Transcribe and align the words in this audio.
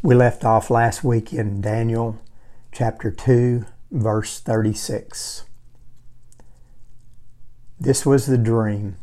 We 0.00 0.14
left 0.14 0.44
off 0.44 0.70
last 0.70 1.02
week 1.02 1.32
in 1.32 1.60
Daniel 1.60 2.20
chapter 2.70 3.10
2, 3.10 3.66
verse 3.90 4.38
36. 4.38 5.42
This 7.80 8.06
was 8.06 8.26
the 8.26 8.38
dream. 8.38 8.96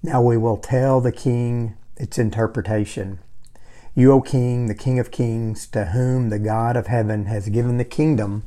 Now 0.00 0.22
we 0.22 0.36
will 0.36 0.58
tell 0.58 1.00
the 1.00 1.10
king 1.10 1.74
its 1.96 2.18
interpretation. 2.18 3.18
You, 3.96 4.12
O 4.12 4.20
king, 4.20 4.66
the 4.68 4.76
king 4.76 5.00
of 5.00 5.10
kings, 5.10 5.66
to 5.68 5.86
whom 5.86 6.28
the 6.28 6.38
God 6.38 6.76
of 6.76 6.86
heaven 6.86 7.24
has 7.26 7.48
given 7.48 7.78
the 7.78 7.84
kingdom, 7.84 8.44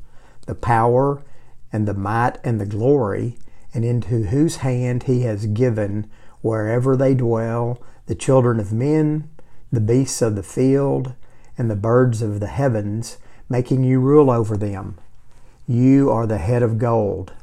the 0.48 0.56
power, 0.56 1.22
and 1.74 1.90
the 1.90 1.94
might, 1.94 2.38
and 2.42 2.58
the 2.62 2.66
glory, 2.66 3.38
and 3.74 3.84
into 3.84 4.28
whose 4.28 4.58
hand 4.58 5.04
he 5.04 5.24
has 5.24 5.46
given, 5.46 6.10
wherever 6.40 6.96
they 6.96 7.16
dwell, 7.16 7.84
the 8.06 8.16
children 8.16 8.62
of 8.62 8.72
men, 8.72 9.30
the 9.72 9.82
beasts 9.82 10.22
of 10.22 10.36
the 10.36 10.44
field, 10.44 11.14
and 11.58 11.70
the 11.70 11.76
birds 11.76 12.22
of 12.22 12.40
the 12.40 12.48
heavens, 12.48 13.18
making 13.50 13.84
you 13.84 14.00
rule 14.00 14.32
over 14.32 14.56
them. 14.56 14.98
You 15.68 16.10
are 16.10 16.26
the 16.26 16.38
head 16.38 16.64
of 16.64 16.78
gold. 16.78 17.34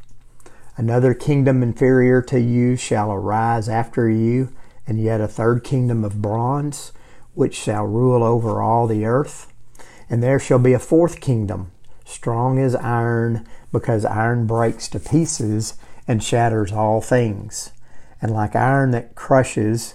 Another 0.77 1.15
kingdom 1.15 1.63
inferior 1.63 2.21
to 2.23 2.41
you 2.41 2.77
shall 2.77 3.13
arise 3.13 3.69
after 3.69 4.11
you, 4.11 4.53
and 4.87 5.01
yet 5.01 5.21
a 5.21 5.29
third 5.29 5.65
kingdom 5.65 6.05
of 6.05 6.21
bronze, 6.21 6.93
which 7.35 7.55
shall 7.55 7.85
rule 7.85 8.23
over 8.23 8.63
all 8.63 8.87
the 8.87 9.05
earth. 9.05 9.53
And 10.09 10.23
there 10.23 10.39
shall 10.39 10.59
be 10.59 10.73
a 10.73 10.79
fourth 10.79 11.21
kingdom, 11.21 11.73
strong 12.05 12.59
as 12.59 12.75
iron, 12.77 13.47
because 13.73 14.05
iron 14.05 14.47
breaks 14.47 14.89
to 14.89 15.01
pieces 15.01 15.75
and 16.07 16.23
shatters 16.23 16.73
all 16.73 17.01
things. 17.01 17.73
And 18.23 18.33
like 18.33 18.55
iron 18.55 18.93
that 18.93 19.15
crushes, 19.15 19.95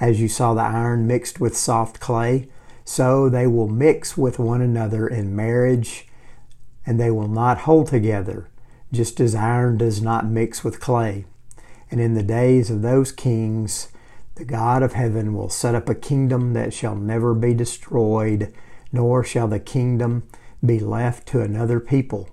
As 0.00 0.20
you 0.20 0.28
saw 0.28 0.54
the 0.54 0.62
iron 0.62 1.06
mixed 1.06 1.40
with 1.40 1.56
soft 1.56 2.00
clay, 2.00 2.48
so 2.84 3.28
they 3.28 3.46
will 3.46 3.68
mix 3.68 4.16
with 4.16 4.38
one 4.38 4.60
another 4.60 5.06
in 5.06 5.34
marriage, 5.34 6.06
and 6.84 7.00
they 7.00 7.10
will 7.10 7.28
not 7.28 7.58
hold 7.58 7.86
together, 7.86 8.48
just 8.92 9.20
as 9.20 9.34
iron 9.34 9.78
does 9.78 10.02
not 10.02 10.26
mix 10.26 10.62
with 10.62 10.80
clay. 10.80 11.24
And 11.90 12.00
in 12.00 12.14
the 12.14 12.22
days 12.22 12.70
of 12.70 12.82
those 12.82 13.12
kings, 13.12 13.88
the 14.34 14.44
God 14.44 14.82
of 14.82 14.94
heaven 14.94 15.34
will 15.34 15.48
set 15.48 15.74
up 15.74 15.88
a 15.88 15.94
kingdom 15.94 16.54
that 16.54 16.74
shall 16.74 16.96
never 16.96 17.34
be 17.34 17.54
destroyed, 17.54 18.52
nor 18.92 19.22
shall 19.22 19.48
the 19.48 19.60
kingdom 19.60 20.24
be 20.64 20.80
left 20.80 21.28
to 21.28 21.40
another 21.40 21.78
people. 21.78 22.28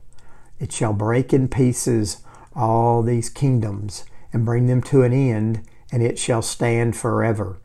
It 0.59 0.72
shall 0.72 0.94
break 0.94 1.31
in 1.31 1.48
pieces 1.48 2.23
all 2.56 3.02
these 3.03 3.30
kingdoms 3.30 4.03
and 4.34 4.46
bring 4.46 4.68
them 4.68 4.81
to 4.84 5.03
an 5.03 5.14
end, 5.14 5.62
and 5.92 6.02
it 6.02 6.17
shall 6.17 6.42
stand 6.42 6.95
forever. 6.95 7.59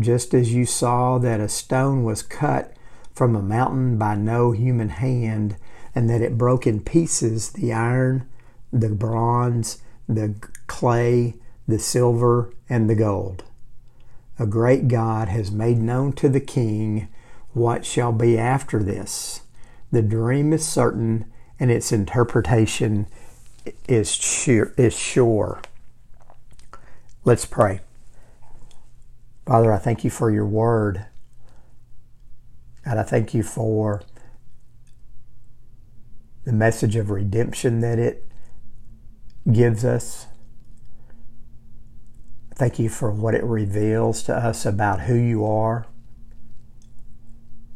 Just 0.00 0.32
as 0.32 0.52
you 0.52 0.64
saw 0.64 1.18
that 1.18 1.40
a 1.40 1.48
stone 1.48 2.04
was 2.04 2.22
cut 2.22 2.72
from 3.12 3.34
a 3.34 3.42
mountain 3.42 3.98
by 3.98 4.14
no 4.14 4.52
human 4.52 4.90
hand, 4.90 5.56
and 5.94 6.08
that 6.08 6.22
it 6.22 6.38
broke 6.38 6.66
in 6.66 6.80
pieces 6.80 7.50
the 7.50 7.72
iron, 7.72 8.28
the 8.72 8.88
bronze, 8.88 9.82
the 10.08 10.34
clay, 10.66 11.34
the 11.66 11.78
silver, 11.78 12.52
and 12.68 12.88
the 12.88 12.94
gold. 12.94 13.42
A 14.38 14.46
great 14.46 14.86
God 14.86 15.28
has 15.28 15.50
made 15.50 15.78
known 15.78 16.12
to 16.12 16.28
the 16.28 16.40
king 16.40 17.08
what 17.52 17.84
shall 17.84 18.12
be 18.12 18.38
after 18.38 18.82
this. 18.82 19.42
The 19.90 20.02
dream 20.02 20.52
is 20.52 20.66
certain, 20.66 21.24
and 21.58 21.72
its 21.72 21.90
interpretation 21.90 23.08
is 23.88 24.14
sure. 24.14 24.72
Is 24.76 24.96
sure. 24.96 25.60
Let's 27.28 27.44
pray. 27.44 27.80
Father, 29.46 29.70
I 29.70 29.76
thank 29.76 30.02
you 30.02 30.08
for 30.08 30.30
your 30.30 30.46
word. 30.46 31.04
God, 32.86 32.96
I 32.96 33.02
thank 33.02 33.34
you 33.34 33.42
for 33.42 34.00
the 36.46 36.54
message 36.54 36.96
of 36.96 37.10
redemption 37.10 37.80
that 37.80 37.98
it 37.98 38.26
gives 39.52 39.84
us. 39.84 40.26
Thank 42.54 42.78
you 42.78 42.88
for 42.88 43.10
what 43.10 43.34
it 43.34 43.44
reveals 43.44 44.22
to 44.22 44.34
us 44.34 44.64
about 44.64 45.00
who 45.02 45.14
you 45.14 45.44
are, 45.44 45.84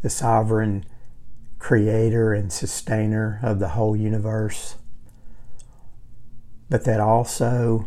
the 0.00 0.08
sovereign 0.08 0.86
creator 1.58 2.32
and 2.32 2.50
sustainer 2.50 3.38
of 3.42 3.58
the 3.58 3.68
whole 3.68 3.94
universe 3.94 4.76
but 6.72 6.84
that 6.84 7.00
also 7.00 7.86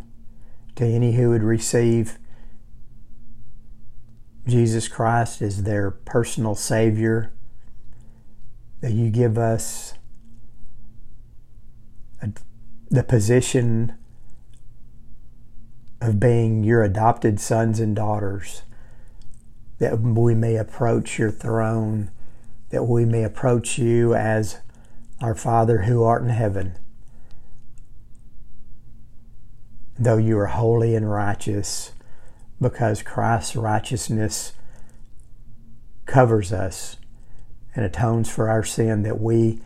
to 0.75 0.85
any 0.85 1.13
who 1.13 1.29
would 1.29 1.43
receive 1.43 2.17
Jesus 4.47 4.87
Christ 4.87 5.41
as 5.41 5.63
their 5.63 5.89
personal 5.89 6.55
Savior, 6.55 7.33
that 8.81 8.91
you 8.91 9.09
give 9.09 9.37
us 9.37 9.93
a, 12.21 12.29
the 12.89 13.03
position 13.03 13.95
of 16.01 16.19
being 16.19 16.63
your 16.63 16.83
adopted 16.83 17.39
sons 17.39 17.79
and 17.79 17.95
daughters, 17.95 18.63
that 19.79 19.99
we 19.99 20.35
may 20.35 20.55
approach 20.57 21.17
your 21.17 21.31
throne, 21.31 22.11
that 22.69 22.83
we 22.83 23.05
may 23.05 23.23
approach 23.23 23.79
you 23.79 24.13
as 24.13 24.59
our 25.21 25.33
Father 25.33 25.83
who 25.83 26.03
art 26.03 26.21
in 26.21 26.29
heaven 26.29 26.77
though 29.97 30.17
you 30.17 30.37
are 30.37 30.47
holy 30.47 30.95
and 30.95 31.09
righteous, 31.09 31.91
because 32.61 33.01
Christ's 33.01 33.55
righteousness 33.55 34.53
covers 36.05 36.51
us 36.51 36.97
and 37.73 37.85
atones 37.85 38.29
for 38.29 38.49
our 38.49 38.63
sin, 38.63 39.03
that 39.03 39.19
we 39.19 39.59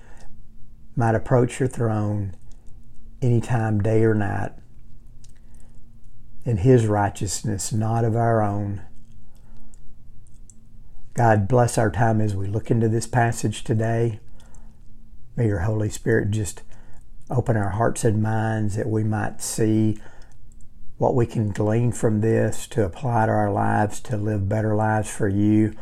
might 0.95 1.15
approach 1.15 1.59
your 1.59 1.69
throne 1.69 2.35
anytime, 3.21 3.81
day 3.81 4.03
or 4.03 4.13
night, 4.13 4.51
in 6.45 6.57
His 6.57 6.87
righteousness, 6.87 7.71
not 7.71 8.03
of 8.03 8.15
our 8.15 8.41
own. 8.41 8.81
God 11.13 11.47
bless 11.47 11.77
our 11.77 11.91
time 11.91 12.21
as 12.21 12.35
we 12.35 12.47
look 12.47 12.71
into 12.71 12.87
this 12.87 13.05
passage 13.05 13.63
today. 13.63 14.19
May 15.35 15.47
your 15.47 15.59
Holy 15.59 15.89
Spirit 15.89 16.31
just 16.31 16.61
open 17.29 17.57
our 17.57 17.71
hearts 17.71 18.03
and 18.03 18.23
minds 18.23 18.75
that 18.75 18.87
we 18.87 19.03
might 19.03 19.41
see 19.41 19.97
what 20.99 21.15
we 21.15 21.25
can 21.25 21.49
glean 21.49 21.93
from 21.93 22.19
this 22.19 22.67
to 22.67 22.83
apply 22.83 23.25
to 23.25 23.31
our 23.31 23.51
lives 23.51 24.01
to 24.01 24.17
live 24.17 24.49
better 24.49 24.75
lives 24.75 25.09
for 25.09 25.29
you, 25.29 25.73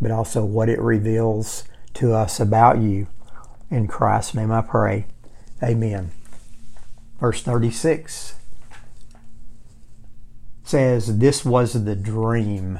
but 0.00 0.12
also 0.12 0.44
what 0.44 0.68
it 0.68 0.80
reveals 0.80 1.64
to 1.92 2.14
us 2.14 2.38
about 2.38 2.78
you. 2.78 3.08
In 3.68 3.88
Christ's 3.88 4.34
name 4.34 4.52
I 4.52 4.62
pray. 4.62 5.06
Amen. 5.60 6.12
Verse 7.18 7.42
36 7.42 8.36
says, 10.62 11.18
This 11.18 11.44
was 11.44 11.84
the 11.84 11.96
dream. 11.96 12.78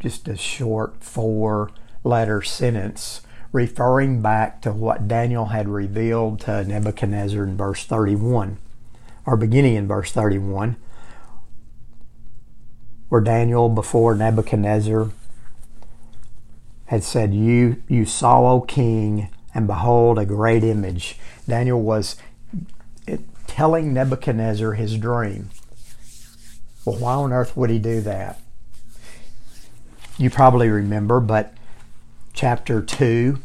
Just 0.00 0.28
a 0.28 0.36
short 0.36 1.04
four 1.04 1.70
letter 2.02 2.40
sentence 2.40 3.20
referring 3.52 4.22
back 4.22 4.62
to 4.62 4.72
what 4.72 5.08
Daniel 5.08 5.46
had 5.46 5.68
revealed 5.68 6.40
to 6.40 6.64
Nebuchadnezzar 6.64 7.44
in 7.44 7.56
verse 7.56 7.84
31 7.84 8.58
or 9.28 9.36
beginning 9.36 9.74
in 9.74 9.86
verse 9.86 10.10
31, 10.10 10.76
where 13.10 13.20
Daniel, 13.20 13.68
before 13.68 14.14
Nebuchadnezzar, 14.14 15.10
had 16.86 17.04
said, 17.04 17.34
You, 17.34 17.82
you 17.88 18.06
saw, 18.06 18.54
O 18.54 18.62
king, 18.62 19.28
and 19.54 19.66
behold, 19.66 20.18
a 20.18 20.24
great 20.24 20.64
image. 20.64 21.18
Daniel 21.46 21.82
was 21.82 22.16
telling 23.46 23.92
Nebuchadnezzar 23.92 24.72
his 24.72 24.96
dream. 24.96 25.50
Well, 26.86 26.96
why 26.96 27.12
on 27.12 27.30
earth 27.30 27.54
would 27.54 27.68
he 27.68 27.78
do 27.78 28.00
that? 28.00 28.40
You 30.16 30.30
probably 30.30 30.70
remember, 30.70 31.20
but 31.20 31.52
chapter 32.32 32.80
2 32.80 33.38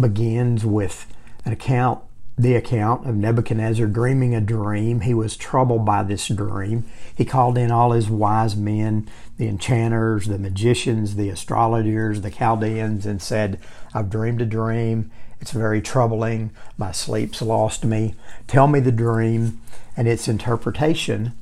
begins 0.00 0.64
with 0.64 1.06
an 1.44 1.52
account 1.52 2.00
the 2.40 2.54
account 2.54 3.06
of 3.06 3.14
Nebuchadnezzar 3.16 3.86
dreaming 3.86 4.34
a 4.34 4.40
dream. 4.40 5.02
He 5.02 5.12
was 5.12 5.36
troubled 5.36 5.84
by 5.84 6.02
this 6.02 6.26
dream. 6.26 6.86
He 7.14 7.26
called 7.26 7.58
in 7.58 7.70
all 7.70 7.92
his 7.92 8.08
wise 8.08 8.56
men, 8.56 9.10
the 9.36 9.46
enchanters, 9.46 10.26
the 10.26 10.38
magicians, 10.38 11.16
the 11.16 11.28
astrologers, 11.28 12.22
the 12.22 12.30
Chaldeans, 12.30 13.04
and 13.04 13.20
said, 13.20 13.60
I've 13.92 14.08
dreamed 14.08 14.40
a 14.40 14.46
dream. 14.46 15.10
It's 15.38 15.50
very 15.50 15.82
troubling. 15.82 16.50
My 16.78 16.92
sleep's 16.92 17.42
lost 17.42 17.84
me. 17.84 18.14
Tell 18.46 18.66
me 18.66 18.80
the 18.80 18.90
dream 18.90 19.60
and 19.94 20.08
its 20.08 20.26
interpretation, 20.26 21.32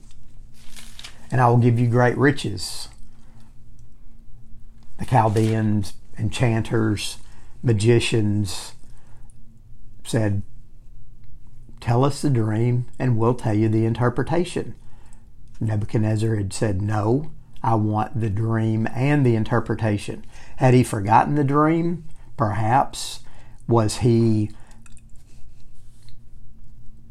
and 1.31 1.41
I 1.41 1.49
will 1.49 1.59
give 1.59 1.79
you 1.79 1.87
great 1.87 2.19
riches. 2.19 2.89
The 4.99 5.06
Chaldeans, 5.06 5.93
enchanters, 6.19 7.19
magicians 7.62 8.73
said, 10.05 10.43
Tell 11.80 12.04
us 12.04 12.22
the 12.22 12.30
dream 12.30 12.86
and 12.98 13.16
we'll 13.16 13.34
tell 13.34 13.54
you 13.54 13.69
the 13.69 13.84
interpretation. 13.84 14.75
Nebuchadnezzar 15.60 16.36
had 16.36 16.52
said, 16.52 16.82
No, 16.82 17.30
I 17.62 17.75
want 17.75 18.20
the 18.20 18.30
dream 18.30 18.88
and 18.94 19.25
the 19.25 19.36
interpretation. 19.36 20.25
Had 20.56 20.75
he 20.75 20.82
forgotten 20.82 21.34
the 21.34 21.44
dream? 21.44 22.04
Perhaps. 22.36 23.20
Was 23.66 23.98
he 23.98 24.50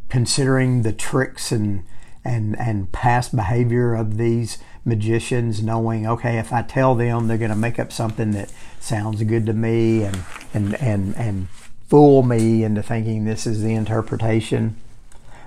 considering 0.09 0.81
the 0.81 0.93
tricks 0.93 1.51
and 1.51 1.83
and 2.23 2.59
and 2.59 2.91
past 2.91 3.35
behavior 3.35 3.93
of 3.93 4.17
these 4.17 4.57
magicians, 4.83 5.61
knowing 5.61 6.07
okay, 6.07 6.37
if 6.39 6.51
I 6.51 6.61
tell 6.61 6.95
them, 6.95 7.27
they're 7.27 7.37
going 7.37 7.51
to 7.51 7.55
make 7.55 7.77
up 7.79 7.91
something 7.91 8.31
that 8.31 8.51
sounds 8.79 9.21
good 9.23 9.45
to 9.45 9.53
me 9.53 10.03
and 10.03 10.23
and 10.53 10.75
and 10.75 11.15
and 11.15 11.47
fool 11.88 12.24
me 12.24 12.63
into 12.63 12.84
thinking 12.84 13.25
this 13.25 13.48
is 13.48 13.63
the 13.63 13.74
interpretation. 13.74 14.75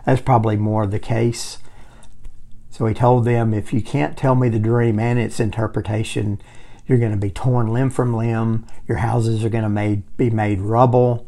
That's 0.05 0.23
probably 0.23 0.57
more 0.57 0.87
the 0.87 0.99
case. 0.99 1.59
So 2.71 2.87
he 2.87 2.95
told 2.95 3.25
them, 3.25 3.53
if 3.53 3.73
you 3.73 3.83
can't 3.83 4.17
tell 4.17 4.35
me 4.35 4.49
the 4.49 4.59
dream 4.59 4.99
and 4.99 5.19
its 5.19 5.39
interpretation, 5.39 6.41
you're 6.87 6.99
going 6.99 7.11
to 7.11 7.17
be 7.17 7.31
torn 7.31 7.69
limb 7.69 7.91
from 7.91 8.15
limb. 8.15 8.67
Your 8.89 8.99
houses 8.99 9.45
are 9.45 9.51
going 9.51 9.65
to 9.65 9.69
made, 9.69 10.17
be 10.17 10.31
made 10.31 10.61
rubble. 10.61 11.27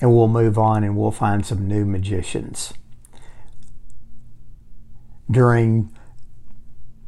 And 0.00 0.14
we'll 0.14 0.28
move 0.28 0.58
on 0.58 0.82
and 0.82 0.96
we'll 0.96 1.10
find 1.10 1.44
some 1.44 1.68
new 1.68 1.84
magicians. 1.84 2.72
During 5.30 5.94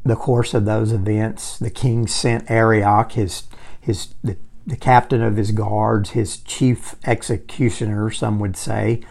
the 0.05 0.15
course 0.15 0.53
of 0.53 0.65
those 0.65 0.91
events, 0.91 1.57
the 1.57 1.71
king 1.71 2.05
sent 2.05 2.51
Arioch, 2.51 3.13
his, 3.13 3.43
his, 3.81 4.13
the, 4.23 4.37
the 4.65 4.77
captain 4.77 5.21
of 5.21 5.37
his 5.37 5.51
guards, 5.51 6.11
his 6.11 6.37
chief 6.37 6.95
executioner, 7.05 8.09
some 8.11 8.39
would 8.39 8.55
say, 8.55 9.01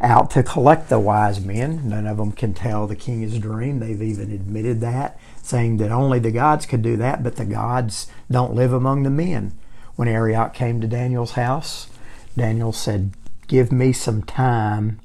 out 0.00 0.30
to 0.32 0.42
collect 0.42 0.88
the 0.88 0.98
wise 0.98 1.40
men. 1.40 1.88
None 1.88 2.06
of 2.06 2.16
them 2.16 2.32
can 2.32 2.54
tell 2.54 2.86
the 2.86 2.96
king 2.96 3.20
his 3.20 3.38
dream. 3.38 3.78
They've 3.78 4.02
even 4.02 4.30
admitted 4.30 4.80
that, 4.80 5.18
saying 5.42 5.76
that 5.78 5.92
only 5.92 6.18
the 6.18 6.32
gods 6.32 6.66
could 6.66 6.82
do 6.82 6.96
that, 6.96 7.22
but 7.22 7.36
the 7.36 7.44
gods 7.44 8.08
don't 8.30 8.54
live 8.54 8.72
among 8.72 9.02
the 9.02 9.10
men. 9.10 9.52
When 9.96 10.08
Arioch 10.08 10.52
came 10.54 10.80
to 10.80 10.88
Daniel's 10.88 11.32
house, 11.32 11.88
Daniel 12.36 12.72
said, 12.72 13.12
Give 13.46 13.70
me 13.70 13.92
some 13.92 14.22
time 14.22 15.00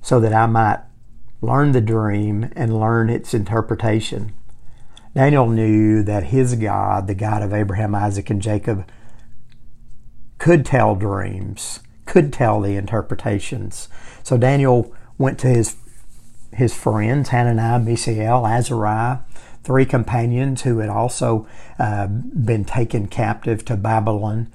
so 0.00 0.20
that 0.20 0.32
I 0.32 0.46
might 0.46 0.80
learn 1.40 1.72
the 1.72 1.80
dream 1.80 2.50
and 2.54 2.78
learn 2.78 3.10
its 3.10 3.34
interpretation. 3.34 4.32
Daniel 5.14 5.48
knew 5.48 6.02
that 6.02 6.24
his 6.24 6.54
God, 6.54 7.06
the 7.06 7.14
God 7.14 7.42
of 7.42 7.52
Abraham, 7.52 7.94
Isaac, 7.94 8.30
and 8.30 8.42
Jacob, 8.42 8.88
could 10.38 10.64
tell 10.64 10.94
dreams 10.94 11.80
could 12.08 12.32
tell 12.32 12.60
the 12.60 12.74
interpretations. 12.74 13.88
So 14.24 14.36
Daniel 14.36 14.92
went 15.18 15.38
to 15.40 15.48
his 15.48 15.76
his 16.54 16.74
friends, 16.74 17.28
Hananiah, 17.28 17.78
Mishael, 17.78 18.46
Azariah, 18.46 19.18
three 19.62 19.84
companions 19.84 20.62
who 20.62 20.78
had 20.78 20.88
also 20.88 21.46
uh, 21.78 22.06
been 22.06 22.64
taken 22.64 23.06
captive 23.06 23.64
to 23.66 23.76
Babylon 23.76 24.50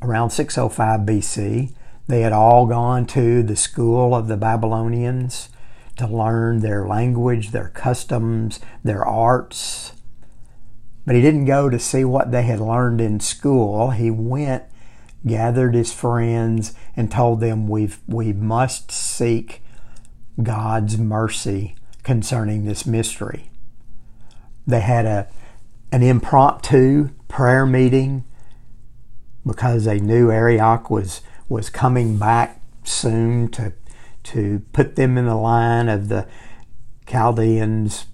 around 0.00 0.30
605 0.30 1.00
BC. 1.00 1.74
They 2.06 2.20
had 2.20 2.32
all 2.32 2.66
gone 2.66 3.06
to 3.06 3.42
the 3.42 3.56
school 3.56 4.14
of 4.14 4.28
the 4.28 4.36
Babylonians 4.36 5.50
to 6.00 6.06
learn 6.06 6.60
their 6.60 6.86
language, 6.86 7.50
their 7.50 7.68
customs, 7.68 8.58
their 8.82 9.04
arts. 9.04 9.92
But 11.06 11.14
he 11.14 11.22
didn't 11.22 11.44
go 11.44 11.68
to 11.68 11.78
see 11.78 12.04
what 12.04 12.32
they 12.32 12.42
had 12.42 12.60
learned 12.60 13.00
in 13.00 13.20
school. 13.20 13.90
He 13.90 14.10
went 14.10 14.64
gathered 15.26 15.74
his 15.74 15.92
friends 15.92 16.74
and 16.96 17.10
told 17.10 17.40
them 17.40 17.68
we 17.68 17.90
we 18.06 18.32
must 18.32 18.90
seek 18.90 19.62
God's 20.42 20.98
mercy 20.98 21.76
concerning 22.02 22.64
this 22.64 22.86
mystery. 22.86 23.50
They 24.66 24.80
had 24.80 25.06
a 25.06 25.28
an 25.92 26.02
impromptu 26.02 27.10
prayer 27.28 27.66
meeting 27.66 28.24
because 29.44 29.84
they 29.84 30.00
knew 30.00 30.30
Arioch 30.30 30.90
was 30.90 31.20
was 31.48 31.68
coming 31.68 32.16
back 32.16 32.62
soon 32.84 33.48
to 33.48 33.72
to 34.24 34.62
put 34.72 34.96
them 34.96 35.16
in 35.18 35.26
the 35.26 35.36
line 35.36 35.88
of 35.88 36.08
the 36.08 36.26
Chaldeans 37.06 38.06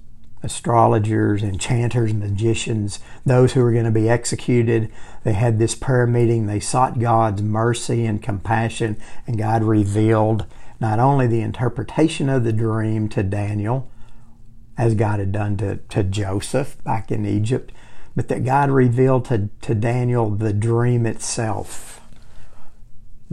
astrologers, 0.47 1.43
enchanters, 1.43 2.14
magicians, 2.14 3.00
those 3.25 3.53
who 3.53 3.61
were 3.61 3.73
going 3.73 3.85
to 3.85 3.91
be 3.91 4.08
executed. 4.08 4.91
They 5.25 5.32
had 5.32 5.58
this 5.58 5.75
prayer 5.75 6.06
meeting. 6.06 6.47
They 6.47 6.61
sought 6.61 7.00
God's 7.00 7.43
mercy 7.43 8.06
and 8.06 8.23
compassion, 8.23 8.97
and 9.26 9.37
God 9.37 9.64
revealed 9.64 10.47
not 10.79 11.00
only 11.00 11.26
the 11.26 11.41
interpretation 11.41 12.29
of 12.29 12.44
the 12.44 12.52
dream 12.52 13.09
to 13.11 13.23
Daniel, 13.23 13.91
as 14.79 14.94
God 14.94 15.19
had 15.19 15.32
done 15.32 15.56
to, 15.56 15.76
to 15.76 16.05
Joseph 16.05 16.82
back 16.85 17.11
in 17.11 17.26
Egypt, 17.26 17.73
but 18.14 18.29
that 18.29 18.44
God 18.44 18.70
revealed 18.70 19.25
to, 19.26 19.49
to 19.62 19.75
Daniel 19.75 20.31
the 20.31 20.52
dream 20.52 21.06
itself. 21.06 22.00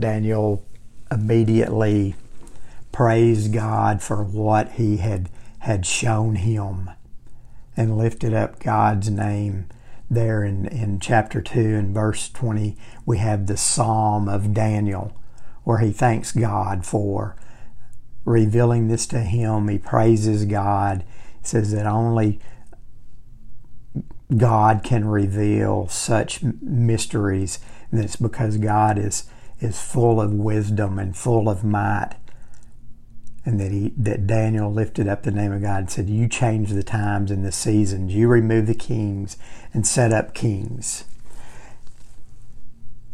Daniel 0.00 0.66
immediately 1.12 2.16
praised 2.94 3.52
God 3.52 4.00
for 4.00 4.22
what 4.22 4.74
he 4.74 4.98
had, 4.98 5.28
had 5.58 5.84
shown 5.84 6.36
him 6.36 6.88
and 7.76 7.98
lifted 7.98 8.32
up 8.32 8.60
God's 8.60 9.10
name. 9.10 9.68
There 10.08 10.44
in, 10.44 10.66
in 10.66 11.00
chapter 11.00 11.42
2 11.42 11.58
and 11.58 11.92
verse 11.92 12.28
20, 12.28 12.76
we 13.04 13.18
have 13.18 13.48
the 13.48 13.56
Psalm 13.56 14.28
of 14.28 14.54
Daniel 14.54 15.12
where 15.64 15.78
he 15.78 15.90
thanks 15.90 16.30
God 16.30 16.86
for 16.86 17.34
revealing 18.24 18.86
this 18.86 19.08
to 19.08 19.22
him. 19.22 19.66
He 19.66 19.78
praises 19.78 20.44
God. 20.44 21.04
He 21.42 21.48
says 21.48 21.72
that 21.72 21.86
only 21.86 22.38
God 24.36 24.84
can 24.84 25.04
reveal 25.08 25.88
such 25.88 26.44
mysteries. 26.44 27.58
And 27.90 27.98
it's 27.98 28.14
because 28.14 28.56
God 28.56 29.00
is, 29.00 29.24
is 29.58 29.82
full 29.82 30.20
of 30.20 30.32
wisdom 30.32 31.00
and 31.00 31.16
full 31.16 31.48
of 31.48 31.64
might 31.64 32.14
and 33.46 33.60
that 33.60 33.70
he 33.70 33.92
that 33.96 34.26
Daniel 34.26 34.72
lifted 34.72 35.06
up 35.06 35.22
the 35.22 35.30
name 35.30 35.52
of 35.52 35.62
God 35.62 35.78
and 35.80 35.90
said, 35.90 36.08
"You 36.08 36.28
change 36.28 36.70
the 36.70 36.82
times 36.82 37.30
and 37.30 37.44
the 37.44 37.52
seasons. 37.52 38.14
You 38.14 38.28
remove 38.28 38.66
the 38.66 38.74
kings 38.74 39.36
and 39.72 39.86
set 39.86 40.12
up 40.12 40.34
kings." 40.34 41.04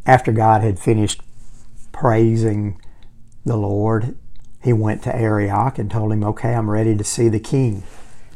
After 0.07 0.33
God 0.33 0.63
had 0.63 0.79
finished 0.79 1.23
praising 1.93 2.77
the 3.45 3.57
Lord, 3.57 4.15
he 4.63 4.73
went 4.73 5.03
to 5.03 5.17
Arioch 5.17 5.79
and 5.79 5.91
told 5.91 6.13
him, 6.13 6.23
"Okay, 6.25 6.55
I'm 6.55 6.71
ready 6.71 6.97
to 6.97 7.05
see 7.05 7.29
the 7.29 7.41
king." 7.41 7.83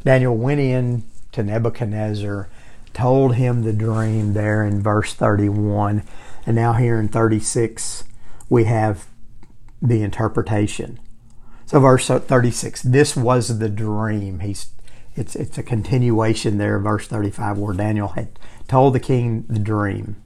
Daniel 0.05 0.37
went 0.37 0.61
in 0.61 1.05
to 1.33 1.43
Nebuchadnezzar, 1.43 2.49
told 2.93 3.35
him 3.35 3.63
the 3.63 3.73
dream 3.73 4.35
there 4.35 4.65
in 4.65 4.81
verse 4.83 5.15
31, 5.15 6.03
and 6.47 6.55
now 6.55 6.75
here 6.75 6.99
in 6.99 7.09
36 7.09 8.05
we 8.49 8.65
have 8.65 9.07
the 9.81 10.03
interpretation. 10.03 10.99
So 11.67 11.81
verse 11.81 12.07
36, 12.09 12.83
this 12.83 13.17
was 13.17 13.59
the 13.59 13.69
dream. 13.69 14.41
He's 14.41 14.71
it's 15.17 15.37
it's 15.37 15.59
a 15.59 15.63
continuation 15.63 16.59
there, 16.59 16.79
verse 16.79 17.07
35, 17.07 17.59
where 17.59 17.75
Daniel 17.75 18.09
had 18.09 18.39
told 18.67 18.95
the 18.95 19.01
king 19.01 19.45
the 19.49 19.61
dream. 19.61 20.17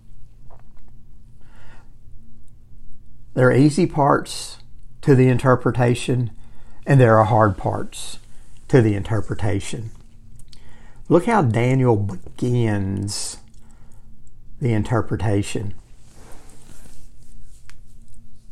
There 3.35 3.49
are 3.49 3.55
easy 3.55 3.87
parts 3.87 4.59
to 5.03 5.15
the 5.15 5.29
interpretation, 5.29 6.31
and 6.87 7.01
there 7.01 7.19
are 7.19 7.25
hard 7.25 7.57
parts 7.57 8.19
to 8.69 8.81
the 8.81 8.95
interpretation. 8.95 9.91
Look 11.09 11.27
how 11.27 11.43
Daniel 11.43 11.97
begins 11.97 13.39
the 14.61 14.73
interpretation. 14.73 15.75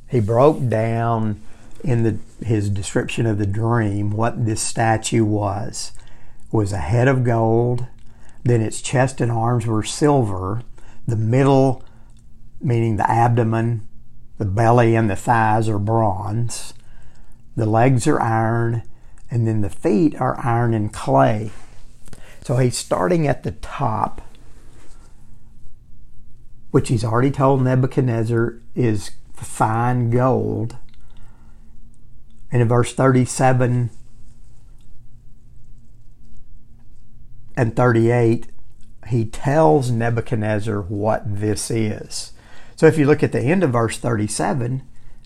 He 0.09 0.21
broke 0.21 0.69
down 0.69 1.41
in 1.87 2.03
the, 2.03 2.45
his 2.45 2.69
description 2.69 3.27
of 3.27 3.39
the 3.39 3.47
dream 3.47 4.11
what 4.11 4.45
this 4.45 4.61
statue 4.61 5.25
was. 5.25 5.93
Was 6.51 6.73
a 6.73 6.79
head 6.79 7.07
of 7.07 7.23
gold, 7.23 7.87
then 8.43 8.61
its 8.61 8.83
chest 8.83 9.21
and 9.21 9.31
arms 9.31 9.67
were 9.67 9.83
silver, 9.83 10.63
the 11.07 11.17
middle, 11.17 11.85
meaning 12.61 12.97
the 12.97 13.11
abdomen, 13.11 13.87
The 14.39 14.45
belly 14.45 14.95
and 14.95 15.09
the 15.09 15.17
thighs 15.17 15.69
are 15.69 15.79
bronze. 15.79 16.75
The 17.57 17.67
legs 17.67 18.07
are 18.07 18.21
iron. 18.21 18.83
And 19.31 19.47
then 19.47 19.61
the 19.61 19.71
feet 19.71 20.21
are 20.21 20.39
iron 20.45 20.75
and 20.75 20.93
clay. 20.93 21.51
So 22.43 22.57
he's 22.57 22.77
starting 22.77 23.27
at 23.27 23.43
the 23.43 23.53
top, 23.53 24.23
which 26.71 26.89
he's 26.89 27.05
already 27.05 27.31
told 27.31 27.63
Nebuchadnezzar 27.63 28.61
is 28.75 29.11
fine 29.35 30.11
gold. 30.11 30.77
And 32.57 32.63
in 32.63 32.69
verse 32.69 32.95
37 32.95 33.91
and 37.55 37.77
38, 37.77 38.47
he 39.09 39.27
tells 39.27 39.91
Nebuchadnezzar 39.91 40.81
what 40.81 41.23
this 41.27 41.71
is. 41.71 42.33
So 42.75 42.87
if 42.87 42.97
you 42.97 43.05
look 43.05 43.23
at 43.23 43.33
the 43.33 43.43
end 43.43 43.63
of 43.63 43.73
verse 43.73 43.99
37, 43.99 44.81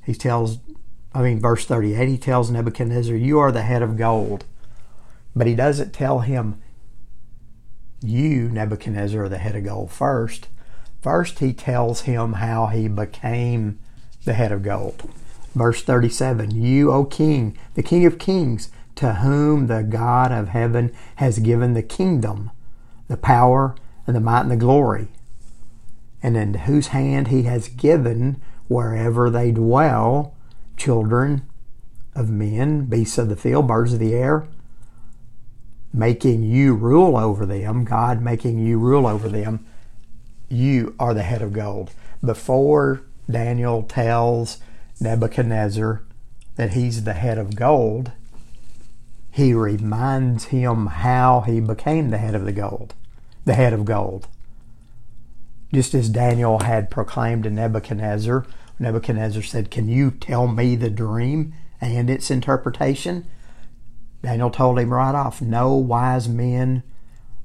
he 0.04 0.12
tells, 0.12 0.58
I 1.14 1.22
mean, 1.22 1.38
verse 1.38 1.64
38, 1.64 2.08
he 2.08 2.18
tells 2.18 2.50
Nebuchadnezzar, 2.50 3.14
You 3.14 3.38
are 3.38 3.52
the 3.52 3.62
head 3.62 3.82
of 3.82 3.96
gold. 3.96 4.44
But 5.37 5.46
he 5.46 5.54
doesn't 5.54 5.92
tell 5.92 6.18
him, 6.18 6.60
You, 8.02 8.49
Nebuchadnezzar, 8.49 9.22
are 9.22 9.28
the 9.28 9.38
head 9.38 9.54
of 9.54 9.62
gold 9.62 9.92
first. 9.92 10.49
First, 11.00 11.38
he 11.38 11.52
tells 11.52 12.00
him 12.00 12.32
how 12.32 12.66
he 12.66 12.88
became 12.88 13.78
the 14.25 14.34
head 14.34 14.50
of 14.50 14.64
gold. 14.64 15.08
Verse 15.54 15.83
37 15.83 16.50
You, 16.52 16.92
O 16.92 17.04
king, 17.04 17.57
the 17.75 17.83
king 17.83 18.07
of 18.07 18.19
kings, 18.19 18.71
to 18.97 19.14
whom 19.14 19.66
the 19.66 19.83
God 19.83 20.33
of 20.33 20.49
heaven 20.49 20.92
has 21.16 21.38
given 21.38 21.75
the 21.75 21.83
kingdom, 21.83 22.50
the 23.09 23.16
power, 23.16 23.75
and 24.07 24.14
the 24.14 24.21
might 24.21 24.42
and 24.42 24.50
the 24.50 24.57
glory, 24.57 25.09
and 26.23 26.37
in 26.37 26.54
whose 26.54 26.88
hand 26.88 27.28
he 27.28 27.45
has 27.45 27.69
given 27.69 28.40
wherever 28.69 29.30
they 29.30 29.50
dwell 29.50 30.35
children 30.76 31.42
of 32.14 32.30
men, 32.30 32.87
beasts 32.87 33.19
of 33.19 33.28
the 33.28 33.37
field, 33.37 33.66
birds 33.66 33.92
of 33.92 33.99
the 33.99 34.14
air, 34.14 34.47
making 35.92 36.42
you 36.42 36.75
rule 36.75 37.16
over 37.16 37.45
them, 37.45 37.85
God 37.85 38.23
making 38.23 38.59
you 38.59 38.78
rule 38.78 39.07
over 39.07 39.28
them, 39.28 39.66
you 40.49 40.95
are 40.99 41.14
the 41.14 41.23
head 41.23 41.42
of 41.42 41.52
gold. 41.52 41.90
Before 42.25 43.02
Daniel 43.30 43.83
tells 43.83 44.59
Nebuchadnezzar 45.00 46.02
that 46.57 46.73
he's 46.73 47.04
the 47.04 47.14
head 47.14 47.38
of 47.38 47.57
gold, 47.57 48.12
he 49.30 49.54
reminds 49.54 50.47
him 50.47 50.87
how 50.87 51.40
he 51.40 51.61
became 51.61 52.11
the 52.11 52.19
head 52.19 52.35
of 52.35 52.45
the 52.45 52.52
gold, 52.52 52.95
the 53.45 53.54
head 53.54 53.73
of 53.73 53.85
gold. 53.85 54.28
Just 55.73 55.95
as 55.95 56.09
Daniel 56.09 56.61
had 56.61 56.90
proclaimed 56.90 57.45
to 57.45 57.50
Nebuchadnezzar, 57.50 58.45
Nebuchadnezzar 58.78 59.42
said, 59.42 59.71
Can 59.71 59.88
you 59.88 60.11
tell 60.11 60.49
me 60.49 60.75
the 60.76 60.90
dream 60.90 61.54
and 61.80 62.11
its 62.11 62.30
interpretation? 62.30 63.25
Daniel 64.23 64.50
told 64.50 64.78
him 64.78 64.92
right 64.92 65.14
off, 65.14 65.40
No 65.40 65.75
wise 65.75 66.28
men, 66.28 66.83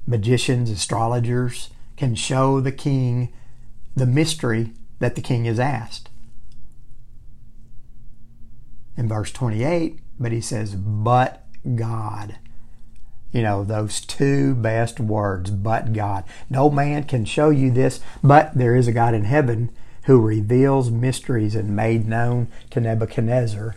magicians, 0.06 0.70
astrologers 0.70 1.70
can 1.96 2.14
show 2.14 2.60
the 2.60 2.72
king 2.72 3.32
the 3.94 4.06
mystery 4.06 4.72
that 4.98 5.14
the 5.14 5.22
king 5.22 5.46
has 5.46 5.58
asked. 5.58 6.10
In 8.96 9.08
verse 9.08 9.30
28, 9.32 9.98
but 10.18 10.32
he 10.32 10.40
says, 10.40 10.74
But 10.74 11.44
God. 11.74 12.38
You 13.32 13.42
know, 13.42 13.64
those 13.64 14.00
two 14.00 14.54
best 14.54 14.98
words, 14.98 15.50
but 15.50 15.92
God. 15.92 16.24
No 16.48 16.70
man 16.70 17.04
can 17.04 17.24
show 17.24 17.50
you 17.50 17.70
this, 17.70 18.00
but 18.22 18.54
there 18.54 18.74
is 18.74 18.88
a 18.88 18.92
God 18.92 19.14
in 19.14 19.24
heaven 19.24 19.70
who 20.04 20.20
reveals 20.20 20.90
mysteries 20.90 21.54
and 21.54 21.76
made 21.76 22.08
known 22.08 22.48
to 22.70 22.80
Nebuchadnezzar 22.80 23.76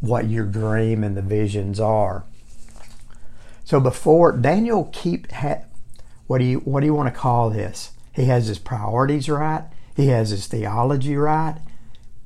what 0.00 0.28
your 0.28 0.44
dream 0.44 1.04
and 1.04 1.16
the 1.16 1.22
visions 1.22 1.78
are. 1.78 2.24
So 3.64 3.80
before 3.80 4.32
Daniel 4.32 4.88
keep 4.92 5.30
ha, 5.32 5.62
what 6.26 6.38
do 6.38 6.44
you 6.44 6.58
what 6.60 6.80
do 6.80 6.86
you 6.86 6.94
want 6.94 7.12
to 7.12 7.20
call 7.20 7.50
this? 7.50 7.92
He 8.12 8.24
has 8.26 8.46
his 8.46 8.58
priorities 8.58 9.28
right. 9.28 9.64
He 9.94 10.08
has 10.08 10.30
his 10.30 10.46
theology 10.46 11.16
right. 11.16 11.58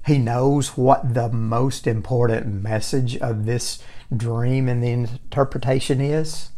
He 0.06 0.18
knows 0.18 0.76
what 0.76 1.14
the 1.14 1.28
most 1.28 1.86
important 1.86 2.62
message 2.62 3.16
of 3.18 3.44
this 3.44 3.82
dream 4.14 4.68
and 4.68 4.82
the 4.82 4.90
interpretation 4.90 6.00
is. 6.00 6.50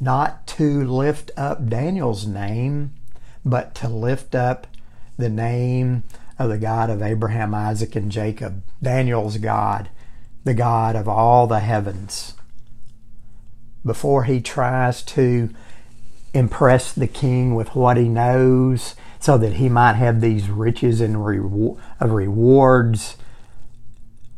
Not 0.00 0.46
to 0.48 0.84
lift 0.84 1.30
up 1.36 1.68
Daniel's 1.68 2.26
name, 2.26 2.94
but 3.44 3.74
to 3.76 3.88
lift 3.88 4.34
up 4.34 4.66
the 5.16 5.28
name 5.28 6.04
of 6.38 6.50
the 6.50 6.58
God 6.58 6.90
of 6.90 7.02
Abraham, 7.02 7.54
Isaac, 7.54 7.96
and 7.96 8.12
Jacob. 8.12 8.62
Daniel's 8.82 9.38
God, 9.38 9.88
the 10.44 10.54
God 10.54 10.94
of 10.94 11.08
all 11.08 11.46
the 11.46 11.60
heavens. 11.60 12.34
Before 13.84 14.24
he 14.24 14.40
tries 14.40 15.02
to 15.04 15.50
impress 16.34 16.92
the 16.92 17.08
king 17.08 17.54
with 17.54 17.74
what 17.74 17.96
he 17.96 18.08
knows 18.08 18.94
so 19.20 19.36
that 19.38 19.54
he 19.54 19.68
might 19.68 19.94
have 19.94 20.20
these 20.20 20.48
riches 20.48 21.00
and 21.00 21.24
reward, 21.24 21.80
of 22.00 22.12
rewards 22.12 23.16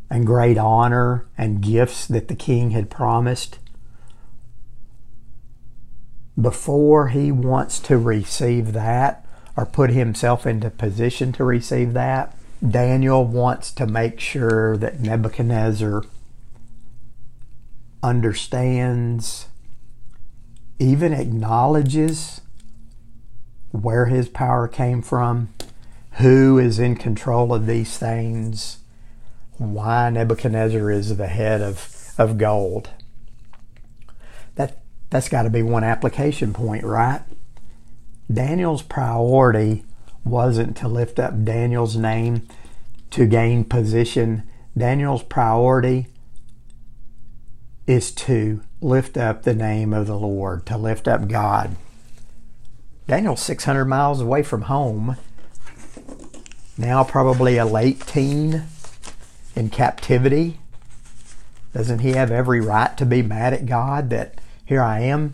and 0.09 0.25
great 0.25 0.57
honor 0.57 1.25
and 1.37 1.61
gifts 1.61 2.05
that 2.07 2.27
the 2.27 2.35
king 2.35 2.71
had 2.71 2.89
promised. 2.89 3.59
Before 6.39 7.09
he 7.09 7.31
wants 7.31 7.79
to 7.81 7.97
receive 7.97 8.73
that 8.73 9.25
or 9.55 9.65
put 9.65 9.91
himself 9.91 10.45
into 10.47 10.69
position 10.69 11.31
to 11.33 11.43
receive 11.43 11.93
that, 11.93 12.35
Daniel 12.67 13.25
wants 13.25 13.71
to 13.73 13.87
make 13.87 14.19
sure 14.19 14.77
that 14.77 14.99
Nebuchadnezzar 14.99 16.03
understands, 18.03 19.47
even 20.79 21.13
acknowledges 21.13 22.41
where 23.71 24.05
his 24.05 24.29
power 24.29 24.67
came 24.67 25.01
from, 25.01 25.53
who 26.13 26.57
is 26.59 26.79
in 26.79 26.95
control 26.95 27.53
of 27.53 27.65
these 27.65 27.97
things, 27.97 28.77
why 29.57 30.09
Nebuchadnezzar 30.09 30.91
is 30.91 31.15
the 31.15 31.27
head 31.27 31.61
of, 31.61 32.13
of 32.17 32.37
gold. 32.37 32.89
That, 34.55 34.79
that's 35.09 35.29
got 35.29 35.43
to 35.43 35.49
be 35.49 35.63
one 35.63 35.83
application 35.83 36.53
point, 36.53 36.83
right? 36.83 37.21
Daniel's 38.31 38.81
priority 38.81 39.83
wasn't 40.23 40.77
to 40.77 40.87
lift 40.87 41.19
up 41.19 41.43
Daniel's 41.43 41.95
name 41.95 42.47
to 43.11 43.25
gain 43.25 43.63
position. 43.63 44.43
Daniel's 44.77 45.23
priority 45.23 46.07
is 47.87 48.11
to 48.11 48.61
lift 48.79 49.17
up 49.17 49.43
the 49.43 49.53
name 49.53 49.93
of 49.93 50.07
the 50.07 50.17
Lord, 50.17 50.65
to 50.67 50.77
lift 50.77 51.07
up 51.07 51.27
God. 51.27 51.75
Daniel's 53.11 53.41
600 53.41 53.83
miles 53.83 54.21
away 54.21 54.41
from 54.41 54.61
home. 54.61 55.17
Now, 56.77 57.03
probably 57.03 57.57
a 57.57 57.65
late 57.65 58.07
teen 58.07 58.63
in 59.53 59.69
captivity. 59.69 60.61
Doesn't 61.73 61.99
he 61.99 62.13
have 62.13 62.31
every 62.31 62.61
right 62.61 62.95
to 62.95 63.05
be 63.05 63.21
mad 63.21 63.53
at 63.53 63.65
God 63.65 64.11
that 64.11 64.39
here 64.63 64.81
I 64.81 65.01
am, 65.01 65.33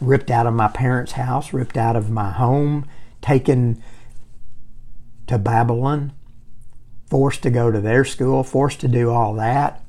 ripped 0.00 0.28
out 0.28 0.48
of 0.48 0.54
my 0.54 0.66
parents' 0.66 1.12
house, 1.12 1.52
ripped 1.52 1.76
out 1.76 1.94
of 1.94 2.10
my 2.10 2.32
home, 2.32 2.88
taken 3.22 3.80
to 5.28 5.38
Babylon, 5.38 6.14
forced 7.08 7.44
to 7.44 7.50
go 7.50 7.70
to 7.70 7.80
their 7.80 8.04
school, 8.04 8.42
forced 8.42 8.80
to 8.80 8.88
do 8.88 9.10
all 9.10 9.34
that? 9.34 9.84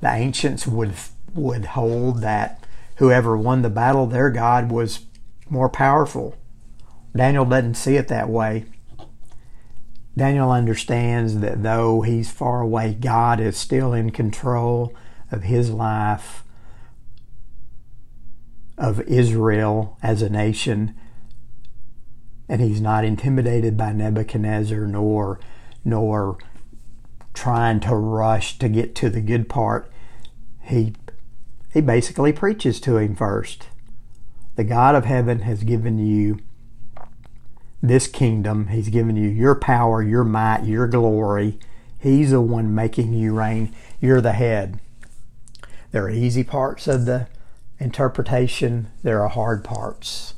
The 0.00 0.08
ancients 0.08 0.66
would 0.66 0.94
would 1.34 1.66
hold 1.66 2.22
that 2.22 2.65
whoever 2.96 3.36
won 3.36 3.62
the 3.62 3.70
battle, 3.70 4.06
their 4.06 4.30
God 4.30 4.70
was 4.70 5.00
more 5.48 5.68
powerful. 5.68 6.36
Daniel 7.14 7.44
doesn't 7.44 7.74
see 7.74 7.96
it 7.96 8.08
that 8.08 8.28
way. 8.28 8.66
Daniel 10.16 10.50
understands 10.50 11.40
that 11.40 11.62
though 11.62 12.00
he's 12.00 12.30
far 12.30 12.62
away, 12.62 12.94
God 12.94 13.38
is 13.38 13.56
still 13.56 13.92
in 13.92 14.10
control 14.10 14.94
of 15.30 15.42
his 15.42 15.70
life, 15.70 16.42
of 18.78 19.00
Israel 19.02 19.98
as 20.02 20.22
a 20.22 20.30
nation, 20.30 20.94
and 22.48 22.60
he's 22.60 22.80
not 22.80 23.04
intimidated 23.04 23.76
by 23.76 23.92
Nebuchadnezzar 23.92 24.86
nor 24.86 25.40
nor 25.84 26.38
trying 27.32 27.78
to 27.80 27.94
rush 27.94 28.58
to 28.58 28.68
get 28.68 28.94
to 28.96 29.10
the 29.10 29.20
good 29.20 29.48
part. 29.48 29.90
He 30.62 30.94
he 31.76 31.82
basically 31.82 32.32
preaches 32.32 32.80
to 32.80 32.96
him 32.96 33.14
first. 33.14 33.66
The 34.54 34.64
God 34.64 34.94
of 34.94 35.04
heaven 35.04 35.40
has 35.40 35.62
given 35.62 35.98
you 35.98 36.38
this 37.82 38.06
kingdom. 38.06 38.68
He's 38.68 38.88
given 38.88 39.14
you 39.14 39.28
your 39.28 39.54
power, 39.54 40.02
your 40.02 40.24
might, 40.24 40.64
your 40.64 40.86
glory. 40.86 41.58
He's 41.98 42.30
the 42.30 42.40
one 42.40 42.74
making 42.74 43.12
you 43.12 43.34
reign. 43.34 43.74
You're 44.00 44.22
the 44.22 44.32
head. 44.32 44.80
There 45.92 46.04
are 46.04 46.10
easy 46.10 46.42
parts 46.42 46.88
of 46.88 47.04
the 47.04 47.26
interpretation, 47.78 48.86
there 49.02 49.22
are 49.22 49.28
hard 49.28 49.62
parts. 49.62 50.32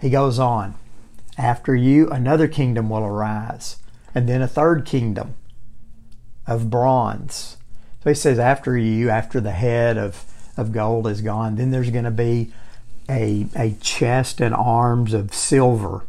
He 0.00 0.10
goes 0.10 0.40
on, 0.40 0.74
after 1.38 1.76
you, 1.76 2.10
another 2.10 2.48
kingdom 2.48 2.90
will 2.90 3.04
arise, 3.04 3.76
and 4.16 4.28
then 4.28 4.42
a 4.42 4.48
third 4.48 4.84
kingdom 4.84 5.36
of 6.44 6.70
bronze. 6.70 7.56
So 8.04 8.10
he 8.10 8.14
says, 8.14 8.38
after 8.38 8.76
you, 8.76 9.08
after 9.08 9.40
the 9.40 9.52
head 9.52 9.96
of, 9.96 10.26
of 10.58 10.72
gold 10.72 11.06
is 11.06 11.22
gone, 11.22 11.56
then 11.56 11.70
there's 11.70 11.88
going 11.88 12.04
to 12.04 12.10
be 12.10 12.52
a, 13.08 13.46
a 13.56 13.76
chest 13.80 14.42
and 14.42 14.54
arms 14.54 15.14
of 15.14 15.32
silver. 15.32 16.04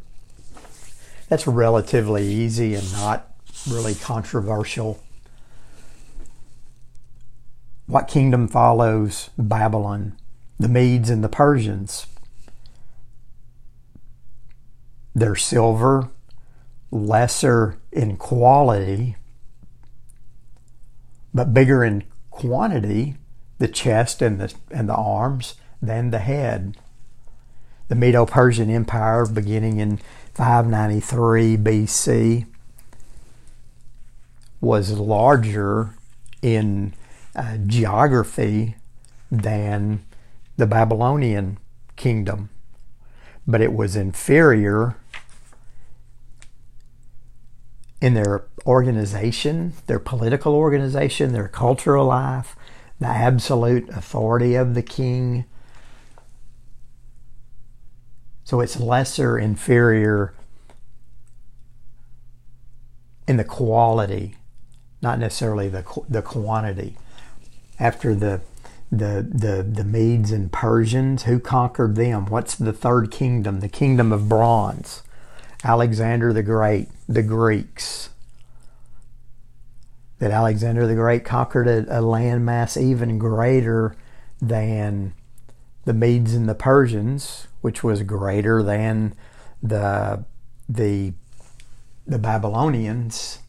That's 1.29 1.47
relatively 1.47 2.27
easy 2.27 2.75
and 2.75 2.91
not 2.91 3.31
really 3.69 3.95
controversial. 3.95 5.01
What 7.87 8.09
kingdom 8.09 8.49
follows 8.49 9.29
Babylon? 9.37 10.17
The 10.59 10.67
Medes 10.67 11.09
and 11.09 11.23
the 11.23 11.29
Persians. 11.29 12.07
They're 15.13 15.35
silver, 15.35 16.09
lesser 16.91 17.77
in 17.93 18.17
quality, 18.17 19.15
but 21.35 21.53
bigger 21.53 21.83
in 21.83 22.01
quantity, 22.31 23.17
the 23.59 23.67
chest 23.67 24.21
and 24.21 24.39
the, 24.39 24.53
and 24.71 24.87
the 24.87 24.95
arms, 24.95 25.55
than 25.81 26.09
the 26.09 26.19
head. 26.19 26.77
The 27.89 27.95
Medo 27.95 28.25
Persian 28.25 28.69
Empire, 28.69 29.25
beginning 29.25 29.79
in 29.79 29.99
593 30.33 31.57
BC, 31.57 32.47
was 34.61 34.93
larger 34.93 35.93
in 36.41 36.93
uh, 37.35 37.57
geography 37.67 38.77
than 39.29 40.05
the 40.55 40.65
Babylonian 40.65 41.57
kingdom, 41.97 42.49
but 43.45 43.59
it 43.59 43.73
was 43.73 43.97
inferior 43.97 44.95
in 47.99 48.13
their 48.13 48.45
organization, 48.65 49.73
their 49.87 49.99
political 49.99 50.55
organization, 50.55 51.33
their 51.33 51.47
cultural 51.47 52.05
life, 52.05 52.55
the 52.99 53.07
absolute 53.07 53.89
authority 53.89 54.55
of 54.55 54.73
the 54.73 54.81
king. 54.81 55.45
So 58.43 58.61
it's 58.61 58.79
lesser, 58.79 59.37
inferior 59.37 60.33
in 63.27 63.37
the 63.37 63.43
quality, 63.43 64.35
not 65.01 65.19
necessarily 65.19 65.67
the 65.67 65.83
the 66.07 66.21
quantity. 66.21 66.97
After 67.79 68.15
the 68.15 68.41
the 68.91 69.27
the 69.29 69.63
the 69.63 69.83
Medes 69.83 70.31
and 70.31 70.51
Persians, 70.51 71.23
who 71.23 71.39
conquered 71.39 71.95
them? 71.95 72.27
What's 72.27 72.55
the 72.55 72.73
third 72.73 73.11
kingdom? 73.11 73.59
The 73.59 73.69
kingdom 73.69 74.11
of 74.11 74.29
bronze. 74.29 75.03
Alexander 75.63 76.31
the 76.31 76.43
Great, 76.43 76.89
the 77.09 77.23
Greeks. 77.23 78.04
That 80.19 80.31
Alexander 80.31 80.87
the 80.87 80.95
Great 80.95 81.25
conquered 81.25 81.67
a, 81.67 81.79
a 81.99 82.01
landmass 82.01 82.81
even 82.81 83.17
greater 83.17 83.95
than 84.41 85.13
the 85.83 85.93
Medes 85.93 86.33
and 86.33 86.47
the 86.47 86.55
Persians, 86.55 87.47
which 87.61 87.83
was 87.83 88.03
greater 88.03 88.63
than 88.63 89.13
the 89.61 90.23
the 90.69 91.13
the 92.07 92.19
Babylonians. 92.19 93.39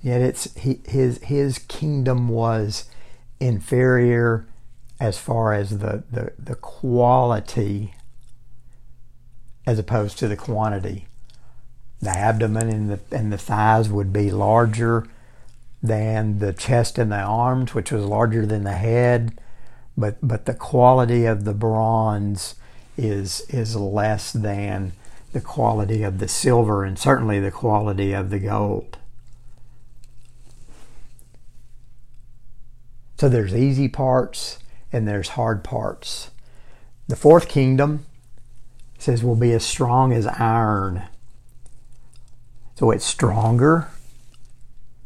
Yet 0.00 0.20
it's 0.20 0.54
he, 0.54 0.80
his 0.86 1.18
his 1.24 1.58
kingdom 1.58 2.28
was 2.28 2.84
inferior 3.40 4.46
as 5.00 5.18
far 5.18 5.52
as 5.52 5.78
the, 5.78 6.02
the, 6.10 6.32
the 6.38 6.56
quality 6.56 7.94
as 9.66 9.78
opposed 9.78 10.18
to 10.18 10.28
the 10.28 10.36
quantity. 10.36 11.06
The 12.00 12.10
abdomen 12.10 12.68
and 12.68 12.90
the, 12.90 13.00
and 13.10 13.32
the 13.32 13.38
thighs 13.38 13.88
would 13.88 14.12
be 14.12 14.30
larger 14.30 15.06
than 15.82 16.38
the 16.38 16.52
chest 16.52 16.98
and 16.98 17.10
the 17.10 17.16
arms, 17.16 17.74
which 17.74 17.90
was 17.90 18.04
larger 18.04 18.46
than 18.46 18.64
the 18.64 18.72
head, 18.72 19.40
but, 19.96 20.16
but 20.22 20.46
the 20.46 20.54
quality 20.54 21.24
of 21.24 21.44
the 21.44 21.54
bronze 21.54 22.54
is, 22.96 23.42
is 23.48 23.74
less 23.76 24.32
than 24.32 24.92
the 25.32 25.40
quality 25.40 26.02
of 26.02 26.18
the 26.18 26.28
silver 26.28 26.84
and 26.84 26.98
certainly 26.98 27.38
the 27.40 27.50
quality 27.50 28.12
of 28.12 28.30
the 28.30 28.38
gold. 28.38 28.98
So 33.18 33.28
there's 33.28 33.54
easy 33.54 33.88
parts 33.88 34.58
and 34.92 35.06
there's 35.06 35.30
hard 35.30 35.64
parts. 35.64 36.30
The 37.08 37.16
fourth 37.16 37.48
kingdom 37.48 38.06
says 38.98 39.22
will 39.24 39.36
be 39.36 39.52
as 39.52 39.64
strong 39.64 40.12
as 40.12 40.26
iron. 40.26 41.02
So 42.78 42.92
it's 42.92 43.04
stronger, 43.04 43.88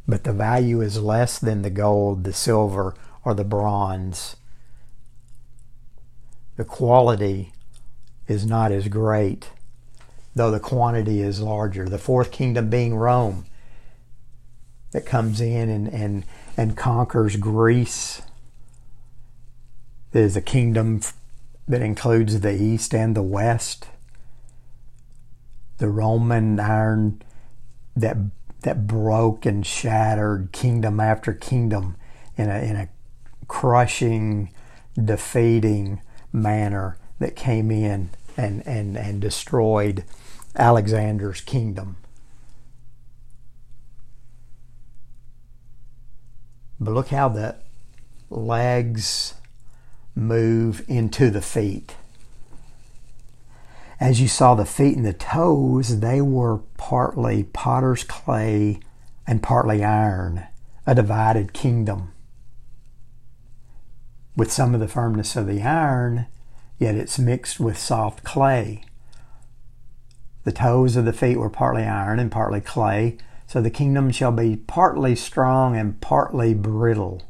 but 0.06 0.24
the 0.24 0.34
value 0.34 0.82
is 0.82 1.00
less 1.00 1.38
than 1.38 1.62
the 1.62 1.70
gold, 1.70 2.24
the 2.24 2.34
silver, 2.34 2.94
or 3.24 3.32
the 3.32 3.44
bronze. 3.44 4.36
The 6.58 6.66
quality 6.66 7.54
is 8.28 8.44
not 8.44 8.72
as 8.72 8.88
great, 8.88 9.52
though 10.34 10.50
the 10.50 10.60
quantity 10.60 11.22
is 11.22 11.40
larger. 11.40 11.88
The 11.88 11.96
fourth 11.96 12.30
kingdom 12.30 12.68
being 12.68 12.94
Rome, 12.94 13.46
that 14.90 15.06
comes 15.06 15.40
in 15.40 15.70
and, 15.70 15.88
and, 15.88 16.26
and 16.58 16.76
conquers 16.76 17.36
Greece. 17.36 18.20
There's 20.10 20.36
a 20.36 20.42
kingdom 20.42 21.00
that 21.66 21.80
includes 21.80 22.40
the 22.40 22.52
east 22.52 22.94
and 22.94 23.16
the 23.16 23.22
west. 23.22 23.86
The 25.78 25.88
Roman 25.88 26.60
iron 26.60 27.22
that 27.96 28.16
that 28.60 28.86
broke 28.86 29.44
and 29.44 29.66
shattered 29.66 30.50
kingdom 30.52 31.00
after 31.00 31.32
kingdom 31.32 31.96
in 32.36 32.48
a 32.48 32.58
in 32.58 32.76
a 32.76 32.88
crushing, 33.48 34.50
defeating 35.02 36.00
manner 36.32 36.96
that 37.18 37.36
came 37.36 37.70
in 37.70 38.10
and, 38.36 38.66
and, 38.66 38.96
and 38.96 39.20
destroyed 39.20 40.04
Alexander's 40.56 41.42
kingdom. 41.42 41.96
But 46.80 46.94
look 46.94 47.08
how 47.08 47.28
the 47.28 47.56
legs 48.30 49.34
move 50.14 50.82
into 50.88 51.30
the 51.30 51.42
feet. 51.42 51.94
As 54.02 54.20
you 54.20 54.26
saw 54.26 54.56
the 54.56 54.64
feet 54.64 54.96
and 54.96 55.06
the 55.06 55.12
toes, 55.12 56.00
they 56.00 56.20
were 56.20 56.58
partly 56.76 57.44
potter's 57.44 58.02
clay 58.02 58.80
and 59.28 59.40
partly 59.40 59.84
iron, 59.84 60.44
a 60.84 60.92
divided 60.92 61.52
kingdom. 61.52 62.12
With 64.34 64.50
some 64.50 64.74
of 64.74 64.80
the 64.80 64.88
firmness 64.88 65.36
of 65.36 65.46
the 65.46 65.62
iron, 65.62 66.26
yet 66.80 66.96
it's 66.96 67.16
mixed 67.16 67.60
with 67.60 67.78
soft 67.78 68.24
clay. 68.24 68.82
The 70.42 70.50
toes 70.50 70.96
of 70.96 71.04
the 71.04 71.12
feet 71.12 71.36
were 71.36 71.48
partly 71.48 71.84
iron 71.84 72.18
and 72.18 72.32
partly 72.32 72.60
clay, 72.60 73.18
so 73.46 73.62
the 73.62 73.70
kingdom 73.70 74.10
shall 74.10 74.32
be 74.32 74.56
partly 74.56 75.14
strong 75.14 75.76
and 75.76 76.00
partly 76.00 76.54
brittle. 76.54 77.22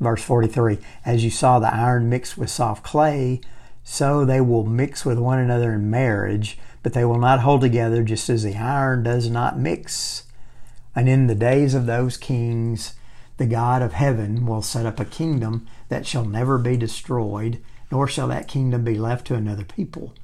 Verse 0.00 0.22
43 0.22 0.78
As 1.04 1.22
you 1.22 1.28
saw 1.28 1.58
the 1.58 1.70
iron 1.70 2.08
mixed 2.08 2.38
with 2.38 2.48
soft 2.48 2.82
clay, 2.82 3.42
so 3.84 4.24
they 4.24 4.40
will 4.40 4.64
mix 4.64 5.04
with 5.04 5.18
one 5.18 5.38
another 5.38 5.72
in 5.72 5.90
marriage, 5.90 6.58
but 6.82 6.92
they 6.92 7.04
will 7.04 7.18
not 7.18 7.40
hold 7.40 7.60
together 7.60 8.02
just 8.02 8.28
as 8.28 8.42
the 8.42 8.56
iron 8.56 9.02
does 9.02 9.28
not 9.28 9.58
mix. 9.58 10.24
And 10.94 11.08
in 11.08 11.26
the 11.26 11.34
days 11.34 11.74
of 11.74 11.86
those 11.86 12.16
kings, 12.16 12.94
the 13.36 13.46
God 13.46 13.82
of 13.82 13.92
heaven 13.92 14.46
will 14.46 14.62
set 14.62 14.86
up 14.86 15.00
a 15.00 15.04
kingdom 15.04 15.66
that 15.88 16.06
shall 16.06 16.24
never 16.24 16.58
be 16.58 16.76
destroyed, 16.76 17.62
nor 17.90 18.06
shall 18.06 18.28
that 18.28 18.48
kingdom 18.48 18.84
be 18.84 18.98
left 18.98 19.26
to 19.28 19.34
another 19.34 19.64
people. 19.64 20.14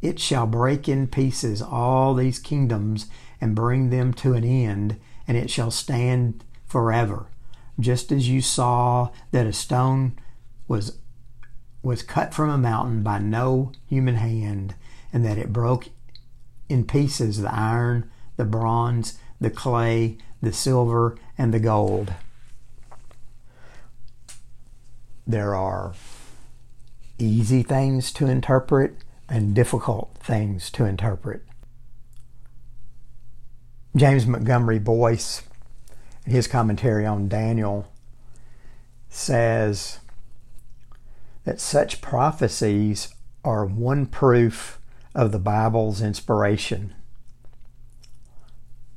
It 0.00 0.20
shall 0.20 0.46
break 0.46 0.88
in 0.88 1.08
pieces 1.08 1.60
all 1.60 2.14
these 2.14 2.38
kingdoms 2.38 3.06
and 3.40 3.54
bring 3.54 3.90
them 3.90 4.12
to 4.14 4.34
an 4.34 4.44
end, 4.44 5.00
and 5.26 5.36
it 5.36 5.50
shall 5.50 5.70
stand 5.70 6.44
forever 6.66 7.26
just 7.80 8.10
as 8.10 8.28
you 8.28 8.40
saw 8.40 9.10
that 9.30 9.46
a 9.46 9.52
stone 9.52 10.18
was 10.66 10.98
was 11.82 12.02
cut 12.02 12.34
from 12.34 12.50
a 12.50 12.58
mountain 12.58 13.02
by 13.02 13.18
no 13.18 13.72
human 13.88 14.16
hand 14.16 14.74
and 15.12 15.24
that 15.24 15.38
it 15.38 15.52
broke 15.52 15.88
in 16.68 16.84
pieces 16.84 17.40
the 17.40 17.54
iron 17.54 18.10
the 18.36 18.44
bronze 18.44 19.18
the 19.40 19.50
clay 19.50 20.18
the 20.40 20.52
silver 20.52 21.16
and 21.36 21.52
the 21.52 21.60
gold. 21.60 22.12
There 25.26 25.54
are 25.54 25.94
easy 27.18 27.62
things 27.62 28.12
to 28.12 28.26
interpret 28.26 28.96
and 29.28 29.54
difficult 29.54 30.16
things 30.20 30.70
to 30.70 30.84
interpret. 30.84 31.44
James 33.96 34.26
Montgomery 34.26 34.78
Boice 34.78 35.42
his 36.28 36.46
commentary 36.46 37.06
on 37.06 37.28
Daniel 37.28 37.90
says 39.08 39.98
that 41.48 41.58
such 41.58 42.02
prophecies 42.02 43.14
are 43.42 43.64
one 43.64 44.04
proof 44.04 44.78
of 45.14 45.32
the 45.32 45.38
Bible's 45.38 46.02
inspiration. 46.02 46.94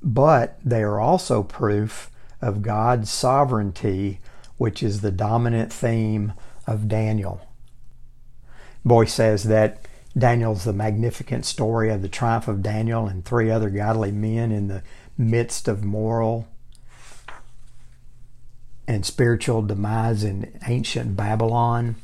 But 0.03 0.59
they 0.61 0.83
are 0.83 0.99
also 0.99 1.43
proof 1.43 2.11
of 2.41 2.61
God's 2.61 3.09
sovereignty, 3.09 4.19
which 4.57 4.83
is 4.83 4.99
the 4.99 5.11
dominant 5.13 5.71
theme 5.71 6.33
of 6.67 6.89
Daniel. 6.89 7.47
Boice 8.83 9.13
says 9.13 9.43
that 9.43 9.87
Daniel's 10.17 10.65
the 10.65 10.73
magnificent 10.73 11.45
story 11.45 11.89
of 11.89 12.01
the 12.01 12.09
triumph 12.09 12.49
of 12.49 12.61
Daniel 12.61 13.07
and 13.07 13.23
three 13.23 13.49
other 13.49 13.69
godly 13.69 14.11
men 14.11 14.51
in 14.51 14.67
the 14.67 14.83
midst 15.17 15.69
of 15.69 15.85
moral 15.85 16.49
and 18.89 19.05
spiritual 19.05 19.61
demise 19.61 20.25
in 20.25 20.59
ancient 20.67 21.15
Babylon, 21.15 21.95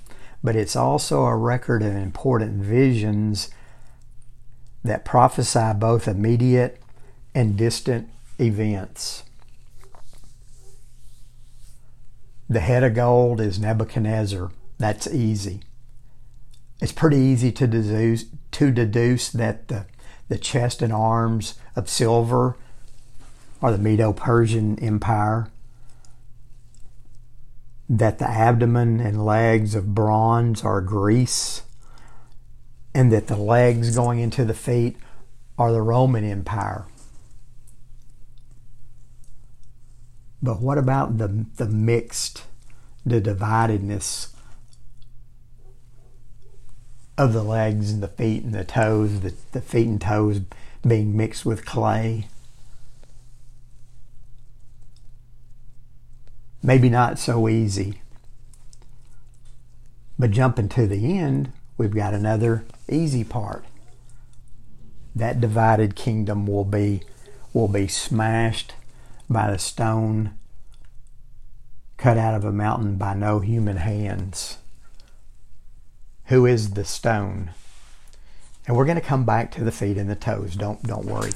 but 0.47 0.55
it's 0.55 0.77
also 0.77 1.25
a 1.25 1.35
record 1.35 1.83
of 1.83 1.93
important 1.93 2.63
visions 2.63 3.49
that 4.81 5.03
prophesy 5.03 5.73
both 5.75 6.07
immediate 6.07 6.81
and 7.35 7.57
distant 7.57 8.07
events. 8.39 9.23
The 12.47 12.61
head 12.61 12.81
of 12.85 12.93
gold 12.93 13.41
is 13.41 13.59
Nebuchadnezzar. 13.59 14.49
That's 14.77 15.05
easy. 15.13 15.63
It's 16.79 16.93
pretty 16.93 17.17
easy 17.17 17.51
to 17.51 17.67
deduce, 17.67 18.23
to 18.51 18.71
deduce 18.71 19.29
that 19.29 19.67
the, 19.67 19.85
the 20.29 20.37
chest 20.37 20.81
and 20.81 20.93
arms 20.93 21.55
of 21.75 21.89
silver 21.89 22.55
are 23.61 23.73
the 23.73 23.77
Medo 23.77 24.13
Persian 24.13 24.79
Empire, 24.79 25.49
that 27.89 28.19
the 28.19 28.29
abdomen 28.29 28.99
and 28.99 29.25
legs 29.25 29.73
of 29.73 29.95
bronze 29.95 30.63
are 30.63 30.81
Greece, 30.81 31.63
and 32.93 33.11
that 33.11 33.27
the 33.27 33.37
legs 33.37 33.95
going 33.95 34.19
into 34.19 34.43
the 34.43 34.53
feet 34.53 34.97
are 35.57 35.71
the 35.71 35.81
Roman 35.81 36.23
Empire. 36.23 36.85
But 40.41 40.61
what 40.61 40.77
about 40.77 41.17
the, 41.17 41.45
the 41.55 41.67
mixed, 41.67 42.43
the 43.05 43.21
dividedness 43.21 44.29
of 47.17 47.33
the 47.33 47.43
legs 47.43 47.91
and 47.91 48.03
the 48.03 48.07
feet 48.07 48.43
and 48.43 48.53
the 48.53 48.63
toes, 48.63 49.21
the, 49.21 49.33
the 49.51 49.61
feet 49.61 49.87
and 49.87 49.99
toes 49.99 50.41
being 50.85 51.17
mixed 51.17 51.45
with 51.45 51.65
clay? 51.65 52.27
Maybe 56.63 56.89
not 56.89 57.19
so 57.19 57.47
easy. 57.47 58.01
But 60.19 60.31
jumping 60.31 60.69
to 60.69 60.87
the 60.87 61.17
end, 61.17 61.51
we've 61.77 61.93
got 61.93 62.13
another 62.13 62.65
easy 62.89 63.23
part. 63.23 63.63
That 65.15 65.41
divided 65.41 65.95
kingdom 65.95 66.45
will 66.45 66.65
be 66.65 67.01
will 67.53 67.67
be 67.67 67.87
smashed 67.87 68.73
by 69.29 69.51
the 69.51 69.57
stone 69.57 70.37
cut 71.97 72.17
out 72.17 72.35
of 72.35 72.45
a 72.45 72.51
mountain 72.51 72.95
by 72.95 73.13
no 73.13 73.39
human 73.39 73.77
hands. 73.77 74.57
Who 76.25 76.45
is 76.45 76.71
the 76.71 76.85
stone? 76.85 77.51
And 78.67 78.75
we're 78.75 78.85
going 78.85 78.99
to 78.99 79.01
come 79.01 79.25
back 79.25 79.51
to 79.53 79.63
the 79.63 79.71
feet 79.71 79.97
and 79.97 80.09
the 80.09 80.15
toes. 80.15 80.55
Don't 80.55 80.83
don't 80.83 81.05
worry. 81.05 81.31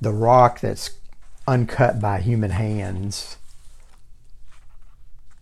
The 0.00 0.12
rock 0.12 0.60
that's 0.60 0.90
uncut 1.46 2.00
by 2.00 2.20
human 2.20 2.50
hands 2.50 3.36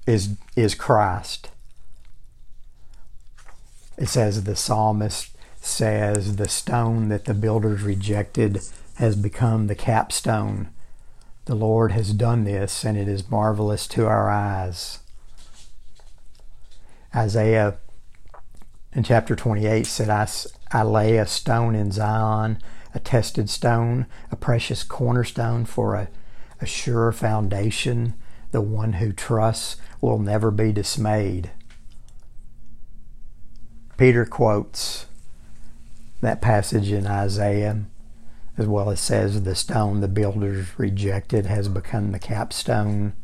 is 0.06 0.36
is 0.56 0.74
Christ. 0.74 1.50
It 3.96 4.08
says 4.08 4.44
the 4.44 4.56
psalmist 4.56 5.36
says 5.60 6.36
the 6.36 6.48
stone 6.48 7.08
that 7.08 7.26
the 7.26 7.34
builders 7.34 7.82
rejected 7.82 8.60
has 8.96 9.14
become 9.14 9.66
the 9.66 9.74
capstone. 9.74 10.70
The 11.44 11.54
Lord 11.54 11.92
has 11.92 12.12
done 12.12 12.44
this, 12.44 12.84
and 12.84 12.96
it 12.96 13.08
is 13.08 13.30
marvelous 13.30 13.86
to 13.88 14.06
our 14.06 14.30
eyes. 14.30 15.00
Isaiah 17.14 17.76
in 18.92 19.02
chapter 19.02 19.36
28 19.36 19.86
said, 19.86 20.08
I, 20.08 20.28
I 20.72 20.82
lay 20.82 21.16
a 21.16 21.26
stone 21.26 21.74
in 21.74 21.92
Zion, 21.92 22.58
a 22.94 22.98
tested 22.98 23.48
stone, 23.48 24.06
a 24.30 24.36
precious 24.36 24.82
cornerstone 24.82 25.64
for 25.64 25.94
a, 25.94 26.08
a 26.60 26.66
sure 26.66 27.12
foundation. 27.12 28.14
The 28.50 28.60
one 28.60 28.94
who 28.94 29.12
trusts 29.12 29.76
will 30.00 30.18
never 30.18 30.50
be 30.50 30.72
dismayed. 30.72 31.50
Peter 33.96 34.24
quotes 34.24 35.06
that 36.20 36.40
passage 36.40 36.90
in 36.90 37.06
Isaiah 37.06 37.84
as 38.60 38.66
well 38.66 38.90
as 38.90 39.00
says 39.00 39.42
the 39.42 39.54
stone 39.54 40.00
the 40.00 40.08
builders 40.08 40.78
rejected 40.78 41.46
has 41.46 41.66
become 41.66 42.12
the 42.12 42.18
capstone. 42.18 43.14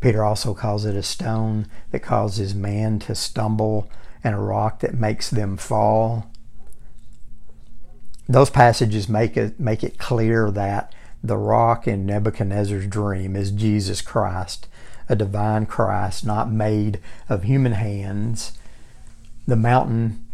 Peter 0.00 0.24
also 0.24 0.52
calls 0.52 0.84
it 0.84 0.96
a 0.96 1.02
stone 1.02 1.68
that 1.92 2.00
causes 2.00 2.52
man 2.52 2.98
to 2.98 3.14
stumble 3.14 3.88
and 4.24 4.34
a 4.34 4.38
rock 4.38 4.80
that 4.80 4.94
makes 4.94 5.30
them 5.30 5.56
fall. 5.56 6.28
Those 8.32 8.48
passages 8.48 9.10
make 9.10 9.36
it 9.36 9.60
make 9.60 9.84
it 9.84 9.98
clear 9.98 10.50
that 10.52 10.94
the 11.22 11.36
rock 11.36 11.86
in 11.86 12.06
Nebuchadnezzar's 12.06 12.86
dream 12.86 13.36
is 13.36 13.50
Jesus 13.50 14.00
Christ, 14.00 14.68
a 15.06 15.14
divine 15.14 15.66
Christ 15.66 16.24
not 16.24 16.50
made 16.50 16.98
of 17.28 17.42
human 17.42 17.72
hands. 17.72 18.52
The 19.46 19.56
mountain 19.56 20.24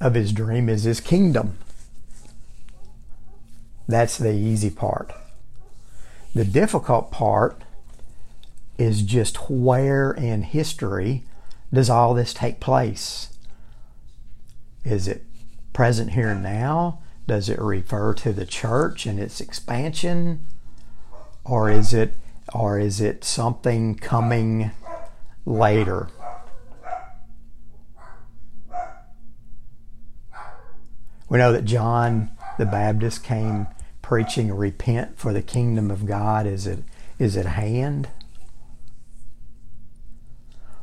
of 0.00 0.14
his 0.14 0.32
dream 0.32 0.68
is 0.68 0.84
his 0.84 1.00
kingdom. 1.00 1.58
That's 3.88 4.16
the 4.16 4.32
easy 4.32 4.70
part. 4.70 5.12
The 6.32 6.44
difficult 6.44 7.10
part 7.10 7.60
is 8.78 9.02
just 9.02 9.50
where 9.50 10.12
in 10.12 10.42
history 10.42 11.24
does 11.72 11.90
all 11.90 12.14
this 12.14 12.32
take 12.32 12.60
place? 12.60 13.36
Is 14.84 15.08
it 15.08 15.24
present 15.78 16.10
here 16.14 16.30
and 16.30 16.42
now? 16.42 16.98
Does 17.28 17.48
it 17.48 17.60
refer 17.60 18.12
to 18.14 18.32
the 18.32 18.44
church 18.44 19.06
and 19.06 19.20
its 19.20 19.40
expansion? 19.40 20.44
Or 21.44 21.70
is 21.70 21.94
it 21.94 22.14
or 22.52 22.80
is 22.80 23.00
it 23.00 23.22
something 23.22 23.94
coming 23.94 24.72
later? 25.46 26.08
We 31.28 31.38
know 31.38 31.52
that 31.52 31.64
John 31.64 32.32
the 32.58 32.66
Baptist 32.66 33.22
came 33.22 33.68
preaching 34.02 34.52
repent 34.52 35.16
for 35.16 35.32
the 35.32 35.42
kingdom 35.42 35.92
of 35.92 36.06
God 36.06 36.44
is 36.44 36.66
at, 36.66 36.80
is 37.20 37.36
at 37.36 37.46
hand. 37.46 38.08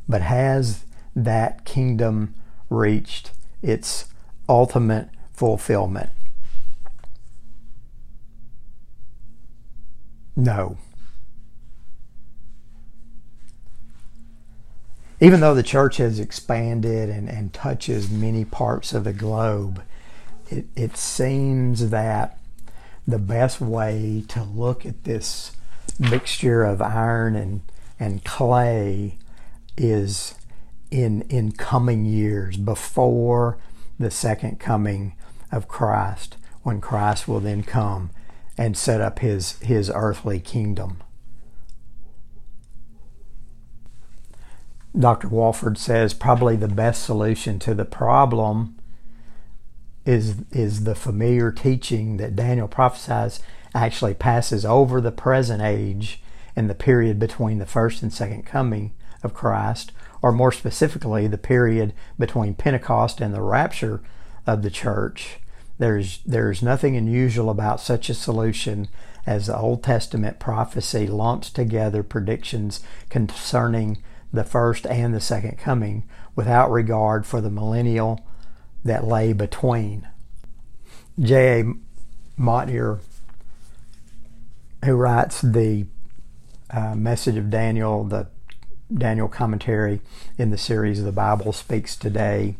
But 0.08 0.22
has 0.22 0.86
that 1.14 1.66
kingdom 1.66 2.32
reached 2.70 3.32
its 3.60 4.06
ultimate 4.48 5.08
fulfillment? 5.32 6.10
No. 10.34 10.76
Even 15.18 15.40
though 15.40 15.54
the 15.54 15.62
church 15.62 15.96
has 15.96 16.20
expanded 16.20 17.08
and, 17.08 17.28
and 17.28 17.52
touches 17.52 18.10
many 18.10 18.44
parts 18.44 18.92
of 18.92 19.04
the 19.04 19.14
globe, 19.14 19.82
it, 20.50 20.66
it 20.76 20.96
seems 20.96 21.88
that 21.90 22.38
the 23.08 23.18
best 23.18 23.60
way 23.60 24.24
to 24.28 24.42
look 24.42 24.84
at 24.84 25.04
this 25.04 25.52
mixture 25.98 26.64
of 26.64 26.82
iron 26.82 27.34
and, 27.34 27.62
and 27.98 28.24
clay 28.24 29.16
is 29.76 30.34
in, 30.90 31.22
in 31.22 31.52
coming 31.52 32.04
years 32.04 32.56
before 32.58 33.58
the 33.98 34.10
second 34.10 34.60
coming 34.60 35.14
of 35.50 35.68
Christ, 35.68 36.36
when 36.62 36.80
Christ 36.80 37.26
will 37.26 37.40
then 37.40 37.62
come 37.62 38.10
and 38.58 38.76
set 38.76 39.00
up 39.00 39.20
his, 39.20 39.58
his 39.60 39.90
earthly 39.94 40.40
kingdom. 40.40 41.02
Dr. 44.98 45.28
Walvoord 45.28 45.76
says 45.76 46.14
probably 46.14 46.56
the 46.56 46.68
best 46.68 47.02
solution 47.02 47.58
to 47.60 47.74
the 47.74 47.84
problem 47.84 48.76
is 50.06 50.36
is 50.52 50.84
the 50.84 50.94
familiar 50.94 51.50
teaching 51.50 52.16
that 52.16 52.36
Daniel 52.36 52.68
prophesies 52.68 53.40
actually 53.74 54.14
passes 54.14 54.64
over 54.64 55.00
the 55.00 55.12
present 55.12 55.60
age 55.60 56.22
and 56.54 56.70
the 56.70 56.74
period 56.74 57.18
between 57.18 57.58
the 57.58 57.66
first 57.66 58.02
and 58.02 58.12
second 58.12 58.46
coming 58.46 58.94
of 59.22 59.34
Christ, 59.34 59.92
or 60.22 60.32
more 60.32 60.52
specifically, 60.52 61.26
the 61.26 61.38
period 61.38 61.92
between 62.18 62.54
Pentecost 62.54 63.20
and 63.20 63.34
the 63.34 63.42
rapture 63.42 64.02
of 64.46 64.62
the 64.62 64.70
church. 64.70 65.38
There's 65.78 66.20
there's 66.24 66.62
nothing 66.62 66.96
unusual 66.96 67.50
about 67.50 67.80
such 67.80 68.08
a 68.08 68.14
solution 68.14 68.88
as 69.26 69.46
the 69.46 69.56
Old 69.56 69.82
Testament 69.82 70.38
prophecy 70.38 71.06
lumps 71.06 71.50
together 71.50 72.02
predictions 72.02 72.80
concerning 73.10 74.02
the 74.32 74.44
first 74.44 74.86
and 74.86 75.14
the 75.14 75.20
second 75.20 75.58
coming 75.58 76.08
without 76.34 76.70
regard 76.70 77.26
for 77.26 77.40
the 77.40 77.50
millennial 77.50 78.20
that 78.84 79.04
lay 79.04 79.32
between. 79.32 80.06
J.A. 81.18 81.64
Motyer, 82.36 83.00
who 84.84 84.94
writes 84.94 85.40
the 85.40 85.86
uh, 86.70 86.94
message 86.94 87.36
of 87.36 87.50
Daniel, 87.50 88.04
the 88.04 88.28
Daniel 88.92 89.28
commentary 89.28 90.00
in 90.38 90.50
the 90.50 90.58
series 90.58 91.02
The 91.02 91.12
Bible 91.12 91.52
Speaks 91.52 91.96
Today, 91.96 92.56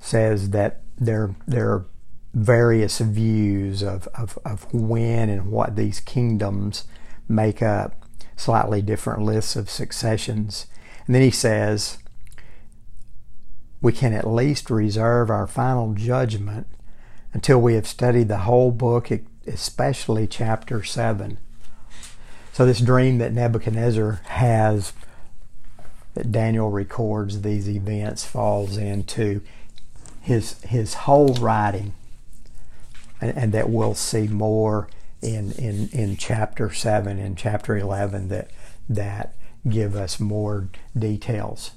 says 0.00 0.50
that 0.50 0.80
there, 0.98 1.34
there 1.46 1.70
are 1.70 1.86
various 2.34 2.98
views 2.98 3.82
of, 3.82 4.08
of, 4.08 4.38
of 4.44 4.72
when 4.74 5.28
and 5.28 5.50
what 5.50 5.76
these 5.76 6.00
kingdoms 6.00 6.84
make 7.28 7.62
up, 7.62 8.04
slightly 8.36 8.82
different 8.82 9.22
lists 9.22 9.56
of 9.56 9.70
successions. 9.70 10.66
And 11.06 11.14
then 11.14 11.22
he 11.22 11.30
says, 11.30 11.98
we 13.80 13.92
can 13.92 14.12
at 14.12 14.26
least 14.26 14.70
reserve 14.70 15.30
our 15.30 15.46
final 15.46 15.92
judgment 15.94 16.66
until 17.32 17.60
we 17.60 17.74
have 17.74 17.86
studied 17.86 18.28
the 18.28 18.38
whole 18.38 18.70
book, 18.70 19.10
especially 19.46 20.26
chapter 20.26 20.82
7. 20.82 21.38
So, 22.54 22.64
this 22.64 22.80
dream 22.80 23.18
that 23.18 23.32
Nebuchadnezzar 23.32 24.20
has, 24.26 24.92
that 26.14 26.30
Daniel 26.30 26.70
records 26.70 27.42
these 27.42 27.68
events, 27.68 28.24
falls 28.24 28.76
into 28.76 29.40
his, 30.20 30.62
his 30.62 30.94
whole 30.94 31.34
writing, 31.34 31.94
and, 33.20 33.36
and 33.36 33.52
that 33.52 33.70
we'll 33.70 33.96
see 33.96 34.28
more 34.28 34.86
in, 35.20 35.50
in, 35.54 35.88
in 35.88 36.16
chapter 36.16 36.72
7 36.72 37.18
and 37.18 37.36
chapter 37.36 37.76
11 37.76 38.28
that, 38.28 38.52
that 38.88 39.34
give 39.68 39.96
us 39.96 40.20
more 40.20 40.68
details. 40.96 41.72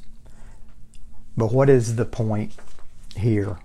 But 1.35 1.51
what 1.51 1.71
is 1.71 1.95
the 1.95 2.05
point 2.05 2.53
here? 3.15 3.57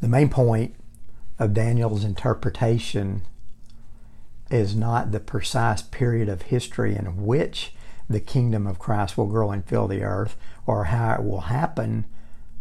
The 0.00 0.08
main 0.08 0.28
point 0.28 0.74
of 1.38 1.54
Daniel's 1.54 2.04
interpretation 2.04 3.22
is 4.50 4.74
not 4.74 5.12
the 5.12 5.20
precise 5.20 5.82
period 5.82 6.28
of 6.28 6.42
history 6.42 6.94
in 6.94 7.24
which 7.24 7.74
the 8.08 8.20
kingdom 8.20 8.66
of 8.66 8.78
Christ 8.78 9.18
will 9.18 9.26
grow 9.26 9.50
and 9.50 9.64
fill 9.64 9.88
the 9.88 10.02
earth 10.02 10.36
or 10.66 10.84
how 10.84 11.14
it 11.14 11.24
will 11.24 11.42
happen, 11.42 12.04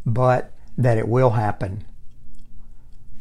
but 0.05 0.51
that 0.77 0.97
it 0.97 1.07
will 1.07 1.31
happen. 1.31 1.85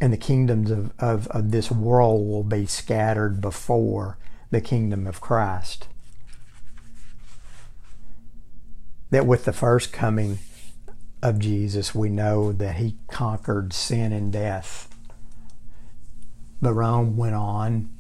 And 0.01 0.13
the 0.13 0.19
kingdoms 0.19 0.71
of, 0.71 0.93
of, 0.99 1.29
of 1.29 1.51
this 1.51 1.71
world 1.71 2.27
will 2.27 2.43
be 2.43 2.67
scattered 2.67 3.41
before 3.41 4.19
the 4.51 4.61
kingdom 4.61 5.07
of 5.07 5.21
Christ. 5.21 5.89
that 9.15 9.27
with 9.27 9.45
the 9.45 9.53
first 9.53 9.93
coming 9.93 10.41
of 11.23 11.39
Jesus, 11.39 11.95
we 11.95 12.09
know 12.09 12.51
that 12.51 12.77
he 12.77 12.97
conquered 13.07 13.73
sin 13.73 14.13
and 14.13 14.33
death. 14.33 14.94
But 16.65 16.75
Rome 16.75 17.17
went 17.17 17.35
on, 17.35 17.91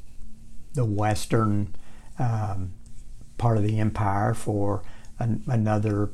the 0.74 0.84
western 0.84 1.74
um, 2.18 2.72
part 3.38 3.56
of 3.56 3.62
the 3.62 3.78
empire, 3.78 4.34
for 4.34 4.82
an, 5.18 5.44
another 5.46 6.10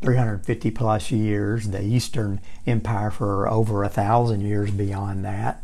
350 0.00 0.70
plus 0.70 1.10
years, 1.10 1.68
the 1.68 1.82
Eastern 1.82 2.40
Empire 2.66 3.10
for 3.10 3.48
over 3.48 3.84
a 3.84 3.88
thousand 3.88 4.40
years 4.40 4.70
beyond 4.70 5.24
that. 5.24 5.62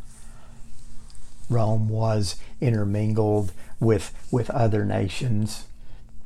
Rome 1.48 1.88
was 1.88 2.36
intermingled 2.60 3.52
with, 3.80 4.12
with 4.30 4.50
other 4.50 4.84
nations 4.84 5.64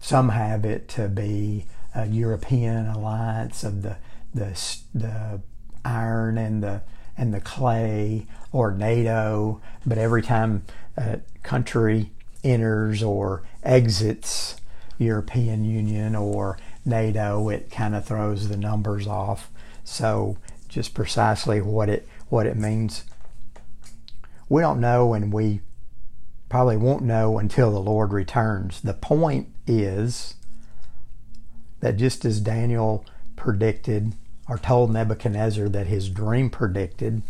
some 0.03 0.31
have 0.31 0.65
it 0.65 0.89
to 0.89 1.09
be 1.09 1.65
a 1.95 2.07
European 2.07 2.87
alliance 2.89 3.63
of 3.63 3.83
the 3.83 3.97
the 4.35 4.59
the 4.93 5.41
iron 5.85 6.37
and 6.37 6.63
the 6.63 6.83
and 7.17 7.33
the 7.33 7.41
clay 7.41 8.27
or 8.53 8.73
NATO, 8.73 9.61
but 9.87 9.99
every 9.99 10.23
time 10.23 10.65
a 10.97 11.21
country 11.43 12.11
enters 12.45 13.03
or 13.03 13.43
exits 13.63 14.57
European 14.99 15.65
Union 15.65 16.15
or 16.15 16.59
NATO, 16.85 17.49
it 17.49 17.71
kind 17.71 17.95
of 17.95 18.05
throws 18.05 18.49
the 18.49 18.57
numbers 18.57 19.07
off. 19.07 19.51
So 19.85 20.37
just 20.69 20.95
precisely 20.95 21.61
what 21.61 21.89
it 21.89 22.09
what 22.29 22.47
it 22.47 22.57
means, 22.57 23.05
we 24.49 24.63
don't 24.63 24.81
know, 24.81 25.13
and 25.13 25.33
we 25.33 25.61
probably 26.49 26.77
won't 26.77 27.03
know 27.03 27.39
until 27.39 27.71
the 27.71 27.81
Lord 27.81 28.13
returns. 28.13 28.81
The 28.81 28.95
point 28.95 29.49
is 29.67 30.35
that 31.81 31.97
just 31.97 32.25
as 32.25 32.41
Daniel 32.41 33.05
predicted 33.37 34.15
or 34.49 34.59
told 34.59 34.93
Nebuchadnezzar 34.93 35.69
that 35.69 35.87
his 35.87 36.09
dream 36.09 36.49
predicted 36.49 37.23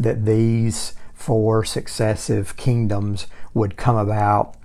that 0.00 0.24
these 0.24 0.94
four 1.14 1.64
successive 1.64 2.56
kingdoms 2.56 3.28
would 3.54 3.76
come 3.76 3.96
about, 3.96 4.56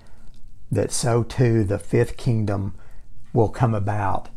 that 0.71 0.91
so 0.91 1.21
too 1.21 1.63
the 1.63 1.77
fifth 1.77 2.17
kingdom 2.17 2.73
will 3.33 3.49
come 3.49 3.75
about. 3.75 4.29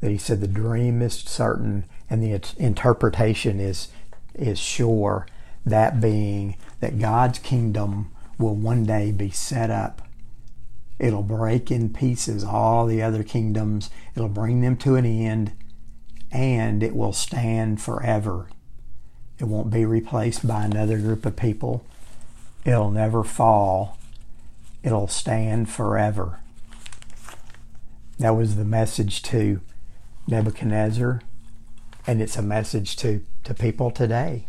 That 0.00 0.12
he 0.12 0.18
said 0.18 0.40
the 0.40 0.46
dream 0.46 1.02
is 1.02 1.14
certain 1.14 1.84
and 2.08 2.22
the 2.22 2.40
interpretation 2.56 3.58
is 3.58 3.88
is 4.34 4.60
sure. 4.60 5.26
That 5.66 6.00
being 6.00 6.56
that 6.78 6.98
God's 6.98 7.38
kingdom 7.40 8.12
will 8.38 8.54
one 8.54 8.84
day 8.84 9.10
be 9.10 9.30
set 9.30 9.70
up 9.70 10.02
It'll 11.00 11.22
break 11.22 11.70
in 11.70 11.94
pieces 11.94 12.44
all 12.44 12.86
the 12.86 13.02
other 13.02 13.22
kingdoms. 13.22 13.88
It'll 14.14 14.28
bring 14.28 14.60
them 14.60 14.76
to 14.78 14.96
an 14.96 15.06
end 15.06 15.52
and 16.30 16.82
it 16.82 16.94
will 16.94 17.14
stand 17.14 17.80
forever. 17.80 18.48
It 19.40 19.44
won't 19.44 19.70
be 19.70 19.84
replaced 19.84 20.46
by 20.46 20.64
another 20.64 20.98
group 20.98 21.24
of 21.24 21.36
people. 21.36 21.84
It'll 22.64 22.90
never 22.90 23.24
fall. 23.24 23.98
It'll 24.82 25.08
stand 25.08 25.70
forever. 25.70 26.40
That 28.18 28.36
was 28.36 28.56
the 28.56 28.64
message 28.64 29.22
to 29.22 29.62
Nebuchadnezzar, 30.26 31.22
and 32.06 32.20
it's 32.20 32.36
a 32.36 32.42
message 32.42 32.96
to, 32.96 33.24
to 33.44 33.54
people 33.54 33.90
today. 33.90 34.46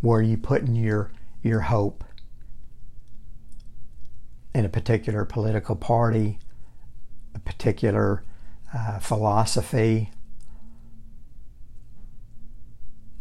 Where 0.00 0.20
are 0.20 0.22
you 0.22 0.36
putting 0.36 0.76
your, 0.76 1.10
your 1.42 1.62
hope? 1.62 2.04
in 4.58 4.64
a 4.64 4.68
particular 4.68 5.24
political 5.24 5.76
party, 5.76 6.38
a 7.34 7.38
particular 7.38 8.24
uh, 8.74 8.98
philosophy, 8.98 10.10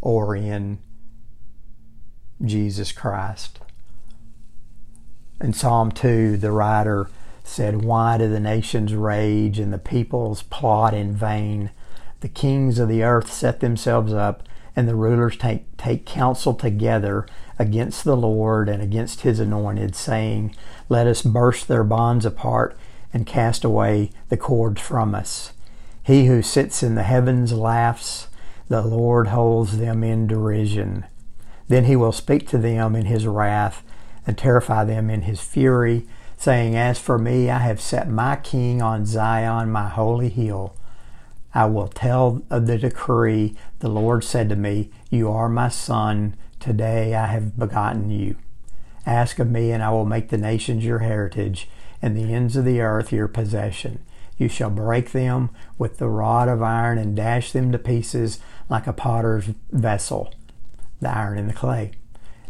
or 0.08 0.38
in 0.38 0.80
Jesus 2.41 2.93
Christ. 2.93 3.60
In 5.41 5.52
Psalm 5.52 5.91
2, 5.91 6.38
the 6.38 6.54
writer 6.54 7.10
said, 7.43 7.84
Why 7.84 8.17
do 8.17 8.30
the 8.30 8.39
nations 8.39 8.93
rage 8.93 9.60
and 9.60 9.74
the 9.74 9.78
peoples 9.78 10.43
plot 10.43 10.93
in 10.93 11.13
vain? 11.13 11.72
The 12.22 12.30
kings 12.30 12.80
of 12.80 12.88
the 12.88 13.04
earth 13.04 13.30
set 13.30 13.60
themselves 13.60 14.13
up, 14.13 14.43
and 14.78 14.88
the 14.88 14.96
rulers 14.96 15.36
take, 15.36 15.76
take 15.76 16.06
counsel 16.06 16.54
together 16.54 17.26
against 17.60 18.06
the 18.06 18.15
Lord 18.15 18.70
and 18.70 18.82
against 18.82 19.22
his 19.22 19.41
anointed, 19.41 19.93
saying, 19.93 20.56
Let 20.88 21.06
us 21.06 21.22
burst 21.22 21.67
their 21.67 21.84
bonds 21.84 22.26
apart 22.26 22.78
and 23.12 23.28
cast 23.28 23.65
away 23.65 24.12
the 24.30 24.38
cords 24.38 24.80
from 24.80 25.13
us. 25.13 25.52
He 26.02 26.28
who 26.28 26.41
sits 26.41 26.82
in 26.82 26.96
the 26.96 27.04
heavens 27.04 27.52
laughs, 27.52 28.27
the 28.69 28.82
Lord 28.82 29.27
holds 29.27 29.77
them 29.77 30.03
in 30.03 30.27
derision. 30.27 31.06
Then 31.67 31.86
he 31.86 31.95
will 31.95 32.12
speak 32.12 32.47
to 32.49 32.58
them 32.58 32.95
in 32.95 33.06
his 33.06 33.27
wrath 33.27 33.84
and 34.25 34.38
terrify 34.38 34.84
them 34.84 35.10
in 35.10 35.21
his 35.21 35.39
fury, 35.39 36.06
saying, 36.38 36.75
As 36.75 36.99
for 36.99 37.17
me, 37.17 37.49
I 37.49 37.60
have 37.60 37.80
set 37.80 38.10
my 38.10 38.36
king 38.36 38.82
on 38.82 39.06
Zion, 39.06 39.71
my 39.71 39.88
holy 39.88 40.30
hill. 40.30 40.75
I 41.53 41.65
will 41.65 41.88
tell 41.88 42.43
of 42.49 42.67
the 42.67 42.77
decree. 42.77 43.56
The 43.80 43.89
Lord 43.89 44.23
said 44.23 44.49
to 44.49 44.56
me, 44.56 44.91
You 45.10 45.32
are 45.32 45.49
my 45.49 45.69
son. 45.69 46.36
Today 46.60 47.15
I 47.15 47.27
have 47.27 47.58
begotten 47.58 48.10
you. 48.10 48.36
Ask 49.06 49.39
of 49.39 49.49
me, 49.49 49.71
and 49.71 49.82
I 49.82 49.89
will 49.89 50.06
make 50.06 50.30
the 50.30 50.38
nations 50.38 50.84
your 50.84 50.99
heritage, 50.99 51.69
and 52.01 52.15
the 52.15 52.34
ends 52.34 52.58
of 52.58 52.65
the 52.65 52.82
earth 52.82 53.13
your 53.13 53.30
possession. 53.30 53.99
You 54.38 54.49
shall 54.49 54.69
break 54.69 55.12
them 55.12 55.49
with 55.77 55.97
the 55.97 56.10
rod 56.10 56.47
of 56.47 56.62
iron 56.62 56.97
and 56.97 57.15
dash 57.15 57.51
them 57.51 57.71
to 57.71 57.80
pieces 57.80 58.39
like 58.69 58.88
a 58.88 58.93
potter's 58.93 59.49
vessel, 59.71 60.34
the 61.01 61.10
iron 61.10 61.38
and 61.38 61.49
the 61.49 61.53
clay. 61.53 61.91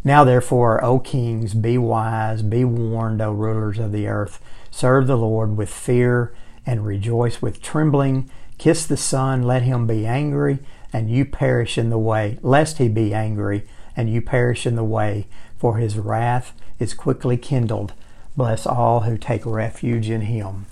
Now, 0.04 0.24
therefore, 0.24 0.84
O 0.84 1.00
kings, 1.00 1.54
be 1.54 1.78
wise, 1.78 2.42
be 2.42 2.64
warned, 2.64 3.22
O 3.22 3.32
rulers 3.32 3.78
of 3.78 3.92
the 3.92 4.08
earth. 4.08 4.40
Serve 4.72 5.08
the 5.08 5.18
Lord 5.18 5.58
with 5.58 5.70
fear 5.70 6.34
and 6.66 6.86
rejoice 6.86 7.42
with 7.42 7.62
trembling. 7.62 8.30
Kiss 8.58 8.86
the 8.86 8.98
Son, 8.98 9.44
let 9.44 9.64
him 9.64 9.86
be 9.86 10.06
angry, 10.06 10.60
and 10.94 11.10
you 11.10 11.26
perish 11.26 11.78
in 11.78 11.90
the 11.90 11.98
way, 11.98 12.40
lest 12.42 12.78
he 12.78 12.88
be 12.88 13.14
angry, 13.14 13.68
and 13.96 14.10
you 14.10 14.22
perish 14.22 14.66
in 14.66 14.76
the 14.76 14.84
way, 14.84 15.28
for 15.58 15.78
his 15.78 15.98
wrath 15.98 16.54
is 16.80 16.94
quickly 16.94 17.38
kindled. 17.38 17.94
Bless 18.36 18.66
all 18.66 19.02
who 19.02 19.18
take 19.18 19.46
refuge 19.46 20.10
in 20.10 20.22
him. 20.22 20.68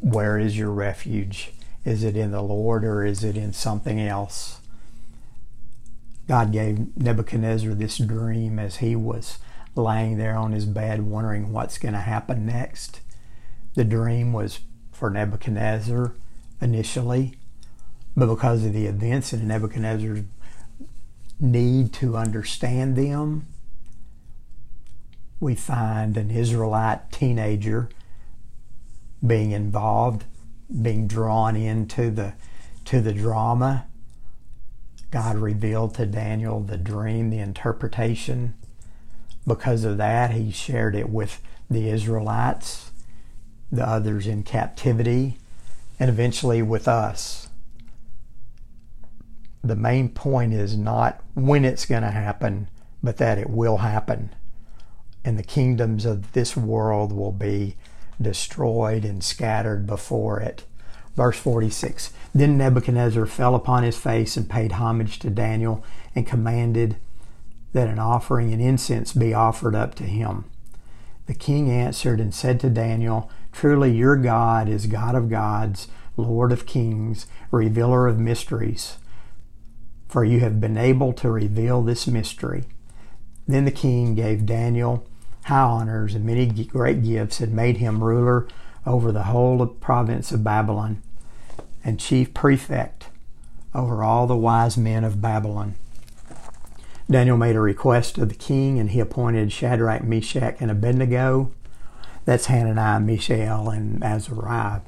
Where 0.00 0.38
is 0.38 0.56
your 0.56 0.70
refuge? 0.70 1.52
Is 1.86 2.02
it 2.02 2.16
in 2.16 2.32
the 2.32 2.42
Lord 2.42 2.84
or 2.84 3.04
is 3.04 3.22
it 3.22 3.36
in 3.36 3.52
something 3.52 4.00
else? 4.00 4.58
God 6.26 6.50
gave 6.50 6.96
Nebuchadnezzar 6.96 7.74
this 7.74 7.96
dream 7.96 8.58
as 8.58 8.78
he 8.78 8.96
was 8.96 9.38
laying 9.76 10.18
there 10.18 10.36
on 10.36 10.50
his 10.50 10.66
bed 10.66 11.02
wondering 11.02 11.52
what's 11.52 11.78
going 11.78 11.94
to 11.94 12.00
happen 12.00 12.44
next. 12.44 13.00
The 13.74 13.84
dream 13.84 14.32
was 14.32 14.58
for 14.90 15.10
Nebuchadnezzar 15.10 16.12
initially, 16.60 17.34
but 18.16 18.26
because 18.26 18.64
of 18.64 18.72
the 18.72 18.86
events 18.86 19.32
in 19.32 19.46
Nebuchadnezzar's 19.46 20.24
need 21.38 21.92
to 21.92 22.16
understand 22.16 22.96
them, 22.96 23.46
we 25.38 25.54
find 25.54 26.16
an 26.16 26.32
Israelite 26.32 27.12
teenager 27.12 27.90
being 29.24 29.52
involved, 29.52 30.24
being 30.82 31.06
drawn 31.06 31.56
into 31.56 32.10
the 32.10 32.34
to 32.86 33.00
the 33.00 33.12
drama. 33.12 33.86
God 35.10 35.36
revealed 35.36 35.94
to 35.94 36.06
Daniel 36.06 36.60
the 36.60 36.76
dream, 36.76 37.30
the 37.30 37.38
interpretation. 37.38 38.54
Because 39.46 39.84
of 39.84 39.96
that, 39.98 40.32
he 40.32 40.50
shared 40.50 40.96
it 40.96 41.08
with 41.08 41.40
the 41.70 41.88
Israelites, 41.88 42.90
the 43.70 43.86
others 43.86 44.26
in 44.26 44.42
captivity, 44.42 45.38
and 45.98 46.10
eventually 46.10 46.62
with 46.62 46.88
us. 46.88 47.48
The 49.62 49.76
main 49.76 50.10
point 50.10 50.52
is 50.52 50.76
not 50.76 51.22
when 51.34 51.64
it's 51.64 51.86
going 51.86 52.02
to 52.02 52.10
happen, 52.10 52.68
but 53.02 53.16
that 53.16 53.38
it 53.38 53.50
will 53.50 53.78
happen. 53.78 54.34
And 55.24 55.38
the 55.38 55.42
kingdoms 55.42 56.04
of 56.04 56.32
this 56.32 56.56
world 56.56 57.12
will 57.12 57.32
be 57.32 57.76
destroyed 58.20 59.04
and 59.04 59.22
scattered 59.22 59.86
before 59.86 60.40
it. 60.40 60.64
Verse 61.14 61.38
46 61.38 62.12
Then 62.34 62.58
Nebuchadnezzar 62.58 63.26
fell 63.26 63.54
upon 63.54 63.82
his 63.82 63.96
face 63.96 64.36
and 64.36 64.48
paid 64.48 64.72
homage 64.72 65.18
to 65.20 65.30
Daniel 65.30 65.84
and 66.14 66.26
commanded 66.26 66.96
that 67.72 67.88
an 67.88 67.98
offering 67.98 68.52
and 68.52 68.62
incense 68.62 69.12
be 69.12 69.34
offered 69.34 69.74
up 69.74 69.94
to 69.96 70.04
him. 70.04 70.44
The 71.26 71.34
king 71.34 71.70
answered 71.70 72.20
and 72.20 72.34
said 72.34 72.60
to 72.60 72.70
Daniel, 72.70 73.30
Truly 73.52 73.92
your 73.92 74.16
God 74.16 74.68
is 74.68 74.86
God 74.86 75.14
of 75.14 75.28
gods, 75.28 75.88
Lord 76.16 76.52
of 76.52 76.66
kings, 76.66 77.26
revealer 77.50 78.06
of 78.06 78.18
mysteries, 78.18 78.96
for 80.08 80.24
you 80.24 80.40
have 80.40 80.60
been 80.60 80.78
able 80.78 81.12
to 81.14 81.30
reveal 81.30 81.82
this 81.82 82.06
mystery. 82.06 82.64
Then 83.46 83.64
the 83.64 83.70
king 83.70 84.14
gave 84.14 84.46
Daniel 84.46 85.06
high 85.46 85.60
honors 85.60 86.14
and 86.14 86.24
many 86.24 86.46
great 86.46 87.04
gifts 87.04 87.38
had 87.38 87.52
made 87.52 87.76
him 87.76 88.02
ruler 88.02 88.48
over 88.84 89.12
the 89.12 89.24
whole 89.24 89.64
province 89.66 90.32
of 90.32 90.42
Babylon 90.42 91.00
and 91.84 92.00
chief 92.00 92.34
prefect 92.34 93.08
over 93.72 94.02
all 94.02 94.26
the 94.26 94.36
wise 94.36 94.76
men 94.76 95.04
of 95.04 95.20
Babylon. 95.20 95.76
Daniel 97.08 97.36
made 97.36 97.54
a 97.54 97.60
request 97.60 98.18
of 98.18 98.28
the 98.28 98.34
king 98.34 98.80
and 98.80 98.90
he 98.90 98.98
appointed 98.98 99.52
Shadrach, 99.52 100.02
Meshach, 100.02 100.56
and 100.58 100.68
Abednego. 100.68 101.52
That's 102.24 102.46
Hananiah, 102.46 102.98
Mishael, 102.98 103.70
and 103.70 104.02
Azariah. 104.02 104.80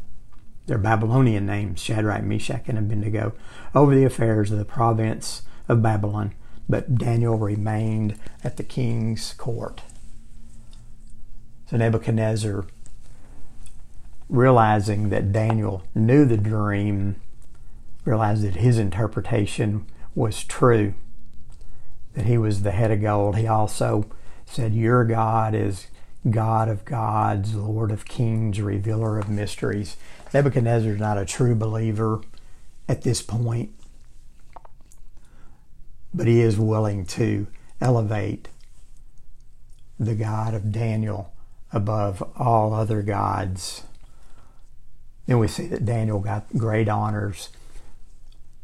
Their 0.67 0.79
Babylonian 0.79 1.47
names, 1.47 1.81
Shadrach, 1.81 2.25
Meshach, 2.25 2.65
and 2.67 2.77
Abednego, 2.77 3.33
over 3.77 3.95
the 3.95 4.05
affairs 4.05 4.51
of 4.51 4.59
the 4.59 4.65
province 4.65 5.43
of 5.69 5.83
Babylon. 5.83 6.35
But 6.69 6.97
Daniel 6.97 7.39
remained 7.39 8.19
at 8.43 8.57
the 8.57 8.65
king's 8.65 9.35
court. 9.35 9.83
So 11.69 11.77
Nebuchadnezzar, 11.77 12.65
realizing 14.29 15.11
that 15.11 15.33
Daniel 15.33 15.83
knew 15.95 16.25
the 16.25 16.39
dream, 16.39 17.17
realized 18.05 18.43
that 18.43 18.57
his 18.57 18.79
interpretation 18.79 19.87
was 20.15 20.45
true 20.45 20.95
that 22.15 22.27
he 22.27 22.37
was 22.37 22.63
the 22.63 22.73
head 22.73 22.91
of 22.91 23.01
gold, 23.01 23.37
he 23.37 23.47
also 23.47 24.05
said, 24.45 24.75
Your 24.75 25.05
God 25.05 25.55
is 25.55 25.87
God 26.29 26.69
of 26.69 26.85
gods, 26.85 27.55
Lord 27.55 27.93
of 27.93 28.07
kings, 28.07 28.61
revealer 28.61 29.19
of 29.19 29.29
mysteries. 29.29 29.97
Nebuchadnezzar 30.35 30.93
is 30.93 30.99
not 30.99 31.17
a 31.17 31.25
true 31.25 31.55
believer 31.55 32.21
at 32.89 33.03
this 33.03 33.23
point, 33.23 33.71
but 36.13 36.27
he 36.27 36.41
is 36.41 36.59
willing 36.59 37.07
to 37.07 37.47
elevate 37.81 38.49
the 40.01 40.17
God 40.17 40.55
of 40.55 40.73
Daniel 40.73 41.33
above 41.73 42.23
all 42.37 42.73
other 42.73 43.03
gods. 43.03 43.83
Then 45.27 45.39
we 45.39 45.49
see 45.49 45.67
that 45.67 45.85
Daniel 45.85 46.21
got 46.21 46.47
great 46.57 46.89
honors 46.89 47.51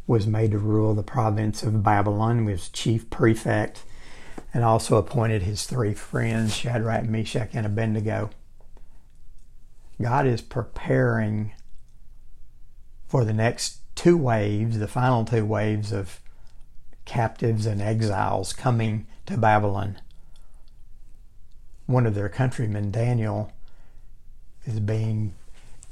was 0.07 0.27
made 0.27 0.51
to 0.51 0.59
rule 0.59 0.95
the 0.95 1.03
province 1.03 1.63
of 1.63 1.83
Babylon, 1.83 2.45
was 2.45 2.69
chief 2.69 3.09
prefect, 3.11 3.83
and 4.53 4.63
also 4.63 4.97
appointed 4.97 5.43
his 5.43 5.65
three 5.65 5.95
friends, 5.95 6.55
Shadrach, 6.55 7.05
Meshach, 7.05 7.51
and 7.55 7.67
Abednego. 7.67 8.31
God 10.01 10.27
is 10.27 10.43
preparing 10.43 11.53
for 13.07 13.25
the 13.25 13.33
next 13.33 13.79
two 13.95 14.17
waves, 14.17 14.79
the 14.79 14.89
final 14.89 15.25
two 15.25 15.45
waves 15.45 15.93
of 15.93 16.21
captives 17.05 17.65
and 17.65 17.81
exiles 17.81 18.53
coming 18.53 19.07
to 19.27 19.39
Babylon. 19.39 20.01
One 21.87 22.07
of 22.07 22.15
their 22.15 22.29
countrymen, 22.29 22.91
Daniel, 22.91 23.53
is 24.65 24.81
being 24.81 25.35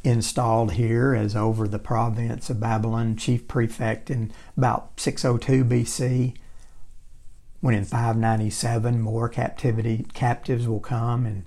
installed 0.04 0.72
here 0.72 1.14
as 1.14 1.36
over 1.36 1.68
the 1.68 1.78
province 1.78 2.50
of 2.50 2.60
Babylon, 2.60 3.16
chief 3.16 3.46
prefect 3.46 4.10
in 4.10 4.32
about 4.56 4.98
602 4.98 5.64
BC. 5.64 6.36
When 7.60 7.74
in 7.74 7.84
597 7.84 9.00
more 9.00 9.28
captivity 9.28 10.06
captives 10.14 10.66
will 10.66 10.80
come, 10.80 11.26
and 11.26 11.44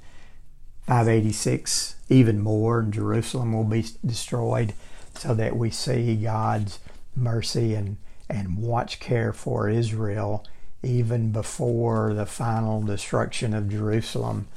586 0.88 1.98
even 2.08 2.40
more, 2.40 2.80
and 2.80 2.94
Jerusalem 2.94 3.52
will 3.52 3.66
be 3.66 3.86
destroyed, 4.06 4.74
so 5.16 5.34
that 5.34 5.58
we 5.58 5.70
see 5.70 6.16
God's 6.16 6.80
mercy 7.16 7.74
and 7.74 7.98
and 8.30 8.58
watch 8.58 9.00
care 9.00 9.32
for 9.32 9.70
Israel 9.70 10.46
even 10.86 11.32
before 11.32 12.14
the 12.14 12.26
final 12.26 12.82
destruction 12.82 13.54
of 13.54 13.70
Jerusalem. 13.70 14.48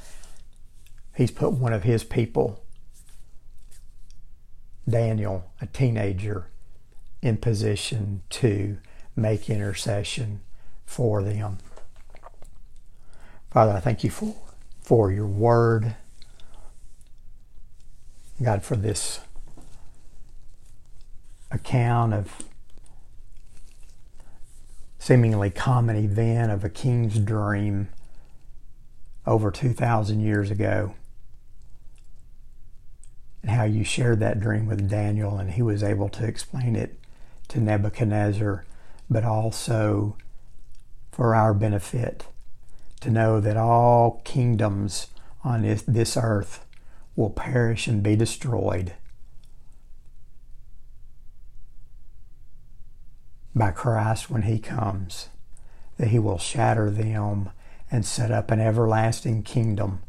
He's 1.15 1.31
put 1.31 1.53
one 1.53 1.73
of 1.73 1.83
his 1.83 2.03
people 2.03 2.63
Daniel, 4.87 5.51
a 5.61 5.67
teenager, 5.67 6.47
in 7.21 7.37
position 7.37 8.23
to 8.29 8.77
make 9.15 9.49
intercession 9.49 10.39
for 10.85 11.21
them. 11.21 11.59
Father, 13.51 13.73
I 13.73 13.79
thank 13.79 14.03
you 14.03 14.09
for, 14.09 14.35
for 14.81 15.11
your 15.11 15.27
word. 15.27 15.95
God, 18.41 18.63
for 18.63 18.75
this 18.75 19.19
account 21.51 22.13
of 22.13 22.48
seemingly 24.99 25.49
common 25.49 25.95
event 25.95 26.51
of 26.51 26.63
a 26.63 26.69
king's 26.69 27.17
dream 27.17 27.87
over 29.25 29.49
2,000 29.49 30.19
years 30.19 30.51
ago. 30.51 30.93
And 33.41 33.51
how 33.51 33.63
you 33.63 33.85
shared 33.85 34.19
that 34.19 34.39
dream 34.39 34.65
with 34.67 34.89
Daniel 34.89 35.37
and 35.37 35.51
he 35.51 35.61
was 35.61 35.81
able 35.81 36.09
to 36.09 36.25
explain 36.25 36.75
it 36.75 36.99
to 37.47 37.59
Nebuchadnezzar, 37.59 38.65
but 39.09 39.23
also 39.23 40.17
for 41.11 41.33
our 41.33 41.53
benefit 41.53 42.25
to 42.99 43.09
know 43.09 43.39
that 43.39 43.57
all 43.57 44.21
kingdoms 44.25 45.07
on 45.43 45.61
this, 45.61 46.17
earth 46.17 46.65
will 47.15 47.29
perish 47.29 47.87
and 47.87 48.03
be 48.03 48.15
destroyed 48.15 48.93
by 53.55 53.71
Christ 53.71 54.29
when 54.29 54.43
he 54.43 54.59
comes, 54.59 55.29
that 55.97 56.09
he 56.09 56.19
will 56.19 56.37
shatter 56.37 56.89
them 56.89 57.49
and 57.91 58.05
set 58.05 58.31
up 58.31 58.51
an 58.51 58.59
everlasting 58.59 59.43
kingdom 59.43 60.01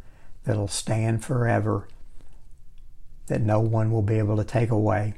that'll 0.44 0.68
stand 0.68 1.24
forever 1.24 1.88
that 3.26 3.40
no 3.40 3.60
one 3.60 3.90
will 3.90 4.02
be 4.02 4.18
able 4.18 4.36
to 4.36 4.44
take 4.44 4.70
away. 4.70 5.14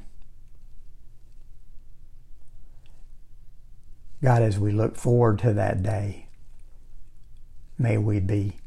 God, 4.23 4.43
as 4.43 4.59
we 4.59 4.71
look 4.71 4.97
forward 4.97 5.39
to 5.41 5.53
that 5.55 5.83
day, 5.83 6.27
may 7.77 7.99
we 7.99 8.21
be 8.21 8.59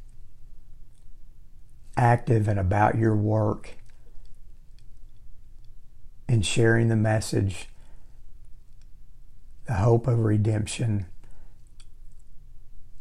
active 1.95 2.47
and 2.47 2.59
about 2.59 2.97
your 2.97 3.15
work 3.15 3.75
in 6.27 6.41
sharing 6.41 6.89
the 6.89 6.95
message 6.95 7.69
the 9.65 9.75
hope 9.75 10.07
of 10.07 10.19
redemption 10.19 11.05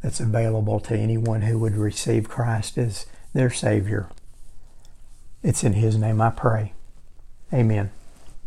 that's 0.03 0.21
available 0.21 0.81
to 0.81 0.97
anyone 0.97 1.43
who 1.43 1.59
would 1.59 1.77
receive 1.77 2.29
Christ 2.29 2.77
as 2.77 3.07
their 3.33 3.51
Savior. 3.51 4.09
It's 5.43 5.65
in 5.65 5.75
His 5.75 5.97
name 5.97 6.21
I 6.21 6.31
pray. 6.31 6.73
Amen. 7.53 7.91